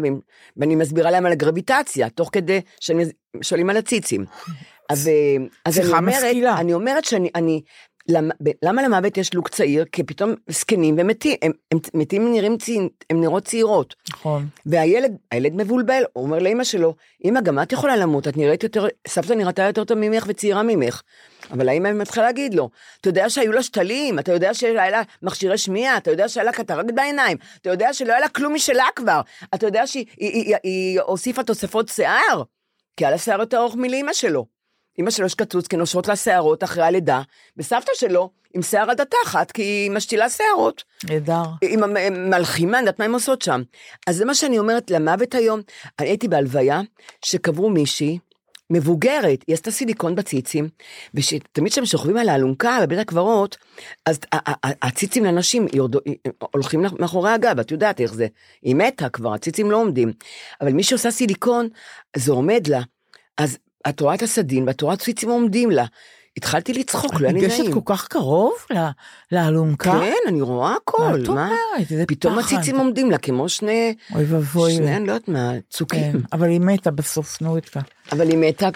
[0.56, 2.98] ואני מסבירה להם על הגרביטציה, תוך כדי שהם
[3.42, 4.24] שואלים על הציצים.
[4.90, 6.58] אז, אה, אז אני אומרת, משכילה.
[6.60, 7.62] אני אומרת שאני, אני,
[8.10, 9.84] למה, למה למוות יש לוק צעיר?
[9.92, 12.78] כי פתאום זקנים ומתים, הם, הם מתים נראים צי,
[13.10, 13.94] הם נראות צעירות.
[14.10, 14.46] נכון.
[14.66, 16.94] והילד, הילד מבולבל, הוא אומר לאמא שלו,
[17.24, 21.02] אמא, גם את יכולה למות, את נראית יותר, סבתא נראתה יותר טוב ממך וצעירה ממך.
[21.50, 25.58] אבל האמא מתחילה להגיד לו, אתה יודע שהיו לה שתלים, אתה יודע שהיה לה מכשירי
[25.58, 29.20] שמיעה, אתה יודע שהיה לה קטרקט בעיניים, אתה יודע שלא היה לה כלום משלה כבר,
[29.54, 32.42] אתה יודע שהיא היא, היא, היא הוסיפה תוספות שיער,
[32.96, 34.57] כי היה לה שיער יותר ארוך מלאמא שלו.
[34.98, 37.22] אמא שלו יש קצוץ, כי נושרות לה שערות אחרי הלידה,
[37.56, 40.84] וסבתא שלו עם שיער עד התחת, כי היא משתילה שערות.
[41.04, 41.42] נהדר.
[41.62, 43.62] עם המ- מלחימה, אני יודעת מה הם עושות שם.
[44.06, 45.60] אז זה מה שאני אומרת, למוות היום,
[45.98, 46.80] אני הייתי בהלוויה
[47.24, 48.18] שקברו מישהי,
[48.70, 50.68] מבוגרת, היא עשתה סיליקון בציצים,
[51.14, 53.56] ותמיד כשהם שוכבים על האלונקה בבית הקברות,
[54.06, 54.18] אז
[54.82, 55.98] הציצים לנשים יורדו,
[56.52, 58.26] הולכים מאחורי הגב, את יודעת איך זה.
[58.62, 60.12] היא מתה כבר, הציצים לא עומדים.
[60.60, 61.68] אבל מי שעושה סיליקון,
[62.16, 62.80] זה עומד לה.
[63.38, 63.58] אז
[63.88, 65.84] את רואה את הסדין, ואת רואה ציצים עומדים לה.
[66.36, 67.72] התחלתי לצחוק, לא היה לי ניגשת נעים.
[67.72, 68.52] כל כך קרוב
[69.32, 69.92] לאלונקה?
[69.92, 71.02] כן, אני רואה הכל.
[71.02, 72.08] מה את אומרת?
[72.08, 72.38] פתאום.
[72.38, 74.72] הציצים עומדים לה כמו שני, אוי ואבוי.
[74.72, 76.12] שני, אני לא יודעת מה, צוקים.
[76.12, 77.78] כן, אבל היא מתה בסוף, נו איתך.
[78.12, 78.68] אבל היא מתה,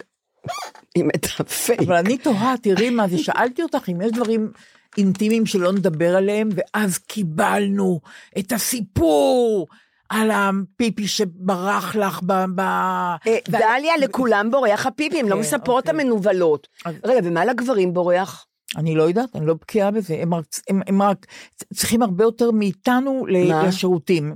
[0.94, 1.80] היא מתה פייק.
[1.80, 4.50] אבל אני תוהה, תראי מה זה, שאלתי אותך אם יש דברים
[4.98, 8.00] אינטימיים שלא נדבר עליהם, ואז קיבלנו
[8.38, 9.66] את הסיפור
[10.12, 12.32] על הפיפי שברח לך ב...
[12.54, 12.60] ב...
[12.60, 16.02] אה, דליה, לכולם בורח הפיפי, הם לא כן, מספרות אוקיי.
[16.02, 16.68] המנוולות.
[17.04, 18.46] רגע, ומה לגברים בורח?
[18.76, 21.26] אני לא יודעת, אני לא בקיאה בזה, הם, רק- הם, הם רק
[21.74, 23.66] צריכים הרבה יותר מאיתנו מה?
[23.66, 24.34] לשירותים.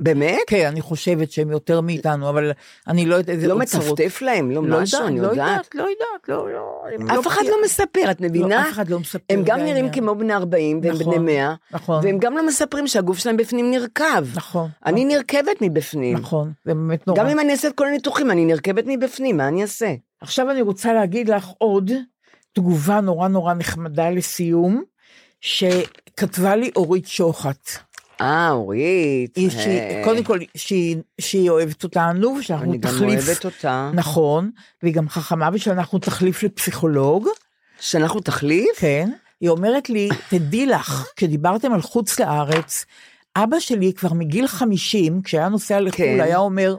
[0.00, 0.38] באמת?
[0.46, 2.50] כן, אני חושבת שהם יותר מאיתנו, אבל
[2.88, 3.84] אני לא יודעת איזה לא אוצרות.
[4.00, 5.48] מטפטף להם, לא לא משהו, יודעת, אני לא יודעת.
[5.50, 6.82] יודעת, לא יודעת, לא, לא.
[6.94, 7.52] הם אף אחד בקיאה.
[7.56, 8.48] לא מספר, את מבינה?
[8.48, 9.18] לא, אף אחד לא מספר.
[9.30, 9.92] הם גם נראים העניין.
[9.92, 12.04] כמו בני 40 והם נכון, בני 100, נכון.
[12.04, 14.04] והם גם לא מספרים שהגוף שלהם בפנים נרקב.
[14.36, 14.68] נכון.
[14.86, 16.16] אני נרקבת מבפנים.
[16.16, 17.18] נכון, זה באמת נורא.
[17.18, 19.94] גם אם אני אעשה את כל הניתוחים, אני נרקבת מבפנים, מה אני אעשה?
[20.20, 21.90] עכשיו אני רוצה להגיד לך עוד
[22.52, 24.82] תגובה נורא נורא נחמדה לסיום,
[25.40, 27.70] שכתבה לי אורית שוחט.
[28.20, 29.36] אה, אורית.
[29.36, 33.90] היא שהיא- אה, קודם כל שהיא, שהיא אוהבת אותנו, ושאנחנו אני גם תחליף, אוהבת אותה.
[33.94, 34.50] נכון,
[34.82, 37.28] והיא גם חכמה ושאנחנו תחליף לפסיכולוג,
[37.80, 38.68] שאנחנו תחליף?
[38.78, 42.84] כן, היא אומרת לי, תדעי לך, כשדיברתם על חוץ לארץ,
[43.36, 46.18] אבא שלי כבר מגיל 50, כשהיה נוסע לחו"ל, כן.
[46.22, 46.76] היה אומר,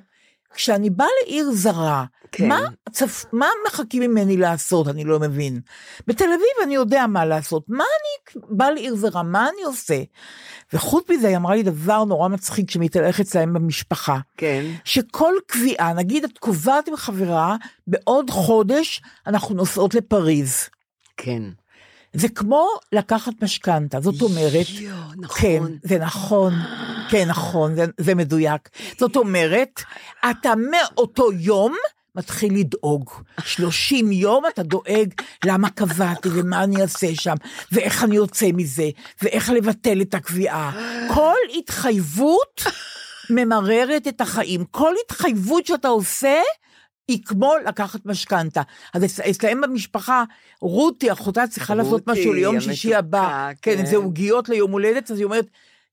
[0.56, 2.48] כשאני באה לעיר זרה, כן.
[2.48, 2.60] מה,
[2.92, 3.26] צפ...
[3.34, 4.88] מה מחכים ממני לעשות?
[4.88, 5.60] אני לא מבין.
[6.08, 7.64] בתל אביב אני יודע מה לעשות.
[7.68, 9.24] מה אני באה לעיר זרה?
[9.24, 10.02] מה אני עושה?
[10.74, 14.20] וחוץ מזה, היא אמרה לי דבר נורא מצחיק שמתהלך אצלהם במשפחה.
[14.38, 14.66] כן.
[14.86, 17.56] שכל קביעה, נגיד את קובעת עם חברה,
[17.88, 20.70] בעוד חודש אנחנו נוסעות לפריז.
[21.18, 21.44] כן.
[22.14, 25.78] זה כמו לקחת משכנתה, זאת אומרת, כן, נכון.
[25.84, 26.54] זה נכון,
[27.10, 28.70] כן נכון, זה, זה מדויק.
[29.00, 29.82] זאת אומרת,
[30.30, 31.76] אתה מאותו יום
[32.16, 33.10] מתחיל לדאוג.
[33.46, 35.14] 30 יום אתה דואג
[35.46, 37.36] למה קבעתי ומה אני אעשה שם,
[37.72, 38.90] ואיך אני יוצא מזה,
[39.22, 40.72] ואיך לבטל את הקביעה.
[41.14, 42.62] כל התחייבות
[43.30, 44.64] ממררת את החיים.
[44.72, 46.40] כל התחייבות שאתה עושה,
[47.08, 48.62] היא כמו לקחת משכנתה.
[48.94, 50.24] אז אצ- אצלהם במשפחה,
[50.62, 53.50] רותי, אחותה צריכה לעשות רותי, משהו ליום שישי הבא.
[53.62, 53.86] כן, כן.
[53.86, 55.46] זה עוגיות ליום הולדת, אז היא אומרת,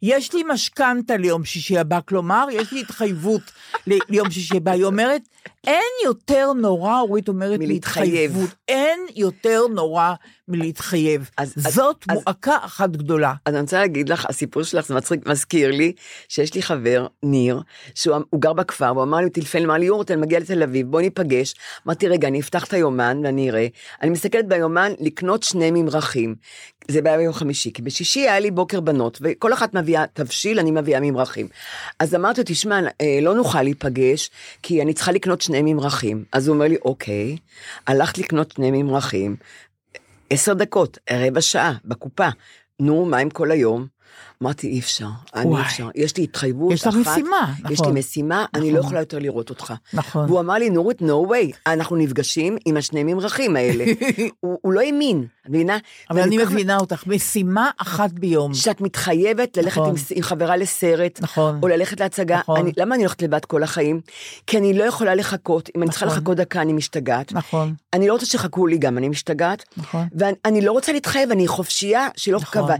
[0.03, 3.43] יש לי משכנתה ליום שישי הבא, כלומר, יש לי התחייבות
[3.87, 4.71] ליום שישי הבא.
[4.71, 5.23] היא אומרת,
[5.67, 8.37] אין יותר נורא, אורית אומרת, מלהתחייב.
[8.69, 10.15] אין יותר נורא
[10.49, 11.31] מלהתחייב.
[11.37, 13.35] אז- אז- זאת אז- מועקה אחת גדולה.
[13.45, 15.93] אז אני רוצה להגיד לך, הסיפור שלך זה מצחיק, מזכיר לי
[16.29, 17.61] שיש לי חבר, ניר,
[17.95, 21.01] שהוא הוא גר בכפר, והוא אמר לי, טלפן, אמר לי, יורטל, מגיע לתל אביב, בוא
[21.01, 21.55] ניפגש.
[21.87, 23.67] אמרתי, רגע, אני אפתח את היומן ואני אראה.
[24.03, 26.35] אני מסתכלת ביומן לקנות שני ממרחים.
[26.91, 30.71] זה היה ביום חמישי, כי בשישי היה לי בוקר בנות, וכל אחת מביאה תבשיל, אני
[30.71, 31.49] מביאה ממרחים.
[31.99, 34.31] אז אמרתי תשמע, אה, לא נוכל להיפגש,
[34.63, 36.25] כי אני צריכה לקנות שני ממרחים.
[36.33, 37.37] אז הוא אומר לי, אוקיי,
[37.87, 39.37] הלכת לקנות שני ממרחים,
[40.31, 42.29] עשר דקות, רבע שעה, בקופה.
[42.81, 43.87] נו, מה עם כל היום?
[44.43, 45.61] אמרתי, אי אפשר, אני וואי.
[45.63, 45.89] אי אפשר.
[45.95, 47.99] יש לי התחייבות יש לך אחת, משימה, יש לי נכון.
[47.99, 48.75] משימה, אני נכון.
[48.75, 49.75] לא יכולה יותר לראות אותך.
[49.93, 50.25] נכון.
[50.25, 53.85] והוא אמר לי, נורית, no way, אנחנו נפגשים עם השני ממרחים האלה.
[54.41, 55.79] הוא, הוא לא האמין, את מבינה?
[56.11, 58.55] אבל אני כך- מבינה אותך, משימה אחת ביום.
[58.55, 59.91] שאת מתחייבת ללכת נכון.
[59.91, 61.59] עם, עם חברה לסרט, נכון.
[61.63, 62.39] או ללכת להצגה.
[62.39, 62.61] נכון.
[62.61, 64.01] אני, למה אני הולכת לבד כל החיים?
[64.47, 66.19] כי אני לא יכולה לחכות, אם אני צריכה נכון.
[66.19, 67.33] לחכות דקה אני משתגעת.
[67.33, 69.65] נכון, אני לא רוצה שיחכו לי גם, אני משתגעת.
[69.77, 70.09] נכון.
[70.19, 72.63] ואני אני לא רוצה להתחייב, אני חופשייה שלא נכון.
[72.63, 72.77] קבעה.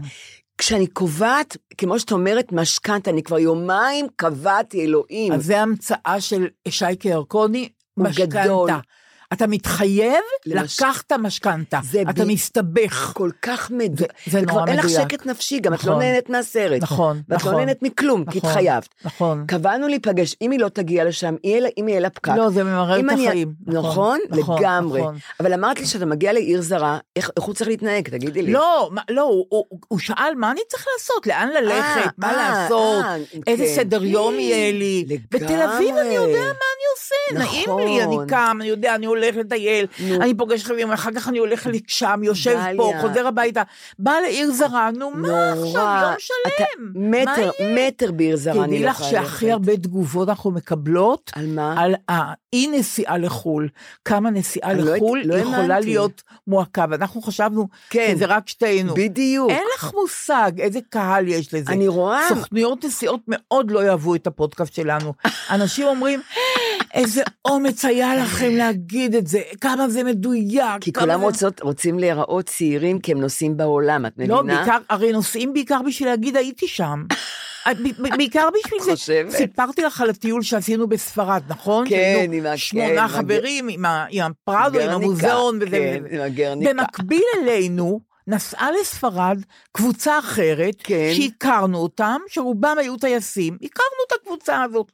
[0.59, 5.33] כשאני קובעת, כמו שאת אומרת, משכנתה, אני כבר יומיים קבעתי, אלוהים.
[5.33, 8.79] אז זה המצאה של שייקה ירקוני, משכנתה.
[9.33, 10.13] אתה מתחייב,
[10.45, 11.79] למש- לקחת משכנתה.
[11.83, 13.11] זה אתה ב- מסתבך.
[13.15, 14.11] כל כך מדויק.
[14.25, 15.01] זה- זה נורא אין לך מדויק.
[15.11, 16.03] שקט נפשי, גם את לא נכון.
[16.03, 16.81] נהנית מהסרט.
[16.81, 17.53] נכון, ואת נכון.
[17.53, 18.87] לא נהנית מכלום, כי נכון, התחייבת.
[19.05, 19.43] נכון.
[19.47, 22.31] קבענו להיפגש, אם היא לא תגיע לשם, אם יהיה לה פקק.
[22.37, 23.53] לא, זה ממרר את אני- החיים.
[23.67, 25.01] נכון, נכון, לגמרי.
[25.01, 25.15] נכון.
[25.39, 28.51] אבל אמרת לי שאתה מגיע לעיר זרה, איך איך הוא צריך להתנהג, תגידי לי.
[28.51, 32.37] לא, מה- לא, הוא- הוא הוא שאל מה אני צריך לעשות, לאן ללכת, מה אה,
[32.61, 33.15] לעשות, אה,
[33.47, 33.73] איזה כן.
[33.75, 35.05] סדר יום יהיה לי.
[35.07, 35.17] לגמרי.
[35.31, 38.27] בתל אביב אני יודע מה אני עושה, נעים לי, אני נכון.
[38.27, 40.15] קם, אני יודע, אני הולך לטייל, נו.
[40.15, 43.01] אני פוגש חברים, אחר כך אני הולך לשם, יושב פה, דליה.
[43.01, 43.63] חוזר הביתה,
[43.99, 45.63] בא לעיר זרה, נו מה עכשיו.
[45.65, 46.91] יום אתה שלם.
[47.11, 47.51] מה מטר?
[47.75, 49.53] מטר בעיר זרה אני תדעי לא לך יכולה שהכי ללכת.
[49.53, 51.81] הרבה תגובות אנחנו מקבלות על מה?
[51.81, 53.69] על האי נסיעה לחו"ל,
[54.05, 55.85] כמה נסיעה לא לחו"ל לא יכולה האמנתי.
[55.85, 58.11] להיות מועקה, ואנחנו חשבנו כן.
[58.15, 58.93] שזה רק שתינו.
[58.93, 59.49] בדיוק.
[59.51, 61.71] אין לך מושג איזה קהל יש לזה.
[61.71, 62.21] אני רואה.
[62.29, 65.13] סוכנויות נסיעות מאוד לא יאהבו את הפודקאסט שלנו.
[65.49, 66.21] אנשים אומרים,
[66.93, 70.81] איזה אומץ היה לכם להגיד את זה, כמה זה מדויק.
[70.81, 71.25] כי כולם זה...
[71.25, 74.33] רוצות, רוצים להיראות צעירים כי הם נוסעים בעולם, את מבינה?
[74.33, 77.03] לא, בעיקר, הרי נוסעים בעיקר בשביל להגיד הייתי שם.
[77.67, 78.91] ב- בעיקר בשביל זה.
[78.91, 79.31] חושבת?
[79.31, 81.89] סיפרתי לך על הטיול שעשינו בספרד, נכון?
[81.89, 86.01] כן, עם ה- כן, שמונה עם חברים, עם ה- עם הפרדו, עם המוזיאון וזה כן,
[86.05, 86.15] וזה.
[86.15, 86.73] עם הגרניקה.
[86.73, 89.37] במקביל אלינו, נסעה לספרד
[89.71, 91.11] קבוצה אחרת, כן.
[91.15, 94.91] שהכרנו אותם, שרובם היו טייסים, הכרנו את הקבוצה הזאת.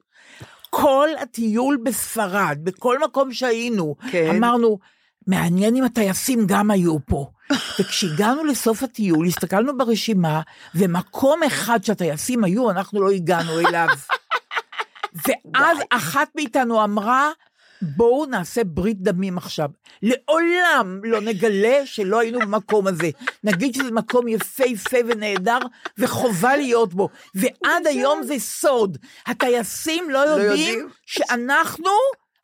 [0.78, 4.36] כל הטיול בספרד, בכל מקום שהיינו, כן.
[4.36, 4.80] אמרנו,
[5.28, 7.32] מעניין אם הטייסים גם היו פה.
[7.80, 10.41] וכשהגענו לסוף הטיול, הסתכלנו ברשימה,
[10.76, 13.88] ומקום אחד שהטייסים היו, אנחנו לא הגענו אליו.
[15.26, 17.30] ואז אחת מאיתנו אמרה,
[17.95, 19.69] בואו נעשה ברית דמים עכשיו.
[20.01, 23.09] לעולם לא נגלה שלא היינו במקום הזה.
[23.43, 25.59] נגיד שזה מקום יפהפה ונהדר,
[25.97, 27.09] וחובה להיות בו.
[27.36, 28.97] ועד היום זה סוד.
[29.25, 30.89] הטייסים לא יודעים יודעים.
[31.05, 31.91] שאנחנו...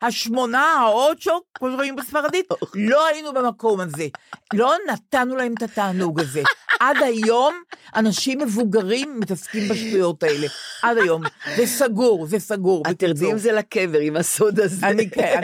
[0.02, 4.06] השמונה, האוצ'ו, כמו שרואים בספרדית, לא היינו במקום הזה.
[4.54, 6.42] לא נתנו להם את התענוג הזה.
[6.80, 7.54] עד היום,
[7.96, 10.46] אנשים מבוגרים מתעסקים בשטויות האלה.
[10.82, 11.22] עד היום.
[11.56, 12.82] זה סגור, זה סגור.
[12.90, 14.86] את תרדי עם זה לקבר, עם הסוד הזה.
[14.86, 15.40] אני, כן,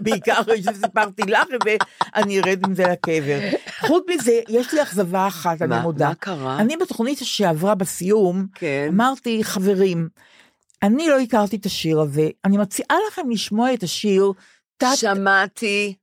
[0.00, 1.76] בעיקר אחרי שסיפרתי לך את זה,
[2.14, 3.38] אני ארד עם זה לקבר.
[3.80, 6.08] חוץ מזה, יש לי אכזבה אחת, אני מודה.
[6.08, 6.58] מה קרה?
[6.58, 8.86] אני בתוכנית שעברה בסיום, כן.
[8.88, 10.08] אמרתי, חברים,
[10.84, 14.32] אני לא הכרתי את השיר הזה, אני מציעה לכם לשמוע את השיר
[14.76, 15.94] תת, שמעתי.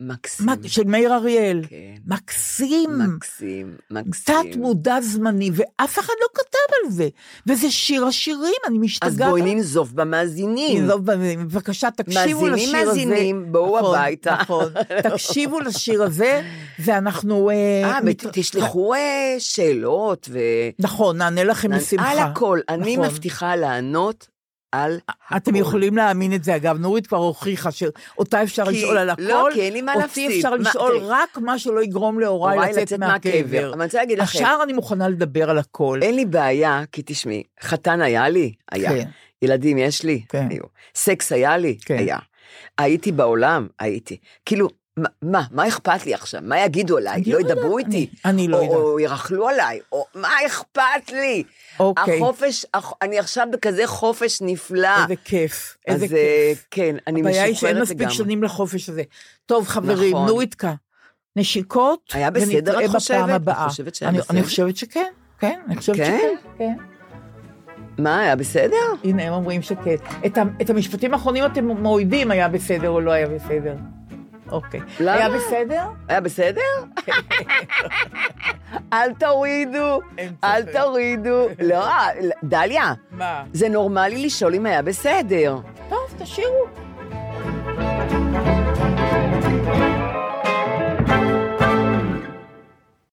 [0.00, 0.46] מקסים.
[0.46, 1.62] מה- של מאיר אריאל.
[1.68, 1.76] כן.
[2.06, 2.90] מקסים.
[2.98, 4.34] מקסים, מקסים.
[4.50, 6.48] תת מודע זמני, ואף אחד לא כתב
[6.84, 7.08] על זה.
[7.46, 9.12] וזה שיר השירים, אני משתגעת.
[9.12, 10.86] אז בואי ננזוף במאזינים.
[10.86, 12.86] לא, בבקשה, תקשיבו מאזינים, לשיר הזה.
[12.86, 14.36] מאזינים, בואו נכון, הביתה.
[14.40, 14.64] נכון,
[15.10, 16.42] תקשיבו לשיר הזה,
[16.78, 17.50] ואנחנו...
[17.50, 19.00] אה, אה, מת- ותשלחו אה,
[19.38, 20.38] שאלות ו...
[20.78, 22.10] נכון, נענה לכם בשמחה.
[22.10, 22.60] על הכל.
[22.68, 23.06] אני נכון.
[23.08, 24.28] מבטיחה לענות
[24.72, 25.36] על הכל.
[25.36, 29.22] אתם יכולים להאמין את זה, אגב, נורית כבר הוכיחה שאותה אפשר כי- לשאול על הכל,
[29.22, 30.30] לא, כי אין לי מה אותי להפסיד.
[30.30, 31.08] אפשר מה, לשאול תראי.
[31.08, 33.30] רק מה שלא יגרום להוריי הוריי לצאת לצאת מהקבר.
[33.32, 33.58] מהקבר.
[33.68, 35.98] אבל אני רוצה להגיד לכם- השאר אני מוכנה לדבר על הכל.
[36.02, 38.52] אין לי בעיה, כי תשמעי, חתן היה לי?
[38.72, 38.90] היה.
[38.90, 39.08] כן.
[39.42, 40.22] ילדים יש לי?
[40.28, 40.46] כן.
[40.50, 40.62] היו.
[40.94, 41.78] סקס היה לי?
[41.84, 41.98] כן.
[41.98, 42.18] היה.
[42.78, 43.66] הייתי בעולם?
[43.78, 44.16] הייתי.
[44.46, 44.68] כאילו,
[45.22, 46.40] מה- מה, אכפת לי עכשיו?
[46.44, 47.22] מה יגידו עליי?
[47.26, 48.10] לא לא ידברו איתי?
[48.24, 48.74] אני- לא יודעת.
[48.76, 49.80] או ירכלו עליי?
[49.92, 51.42] או מה אכפת לי?
[51.80, 52.16] אוקיי.
[52.22, 54.88] החופש, הח- אני עכשיו בכזה חופש נפלא.
[55.02, 56.16] איזה כיף, איזה אז אה,
[56.54, 56.66] כיף.
[56.70, 58.14] כן, אני הבעיה היא שאין משוחררת מספיק לגמרי.
[58.14, 59.02] שנים לחופש הזה.
[59.46, 60.28] טוב, חברים, נכון.
[60.28, 60.74] נוריתקה,
[61.36, 63.16] נשיקות, היה בסדר, ונתראה את חושבת?
[63.16, 63.68] בפעם את הבאה.
[63.68, 64.42] חושבת שהיה אני- אני בסדר?
[64.48, 65.04] חושבת שכן,
[65.38, 66.18] כן, אני חושבת כן?
[66.18, 66.74] שכן, כן.
[67.98, 68.76] מה, היה בסדר?
[69.04, 69.94] הנה, הם אומרים שכן.
[70.26, 73.74] את, את המשפטים האחרונים אתם מורידים, היה בסדר או לא היה בסדר.
[74.50, 74.80] אוקיי.
[75.00, 75.12] למה?
[75.12, 75.82] היה בסדר?
[76.08, 76.60] היה בסדר?
[78.92, 80.00] אל תורידו,
[80.44, 80.62] אל.
[80.72, 81.46] תורידו.
[81.62, 81.86] לא,
[82.44, 83.44] דליה, מה?
[83.52, 85.58] זה נורמלי לשאול אם היה בסדר.
[85.88, 86.66] טוב, תשאירו.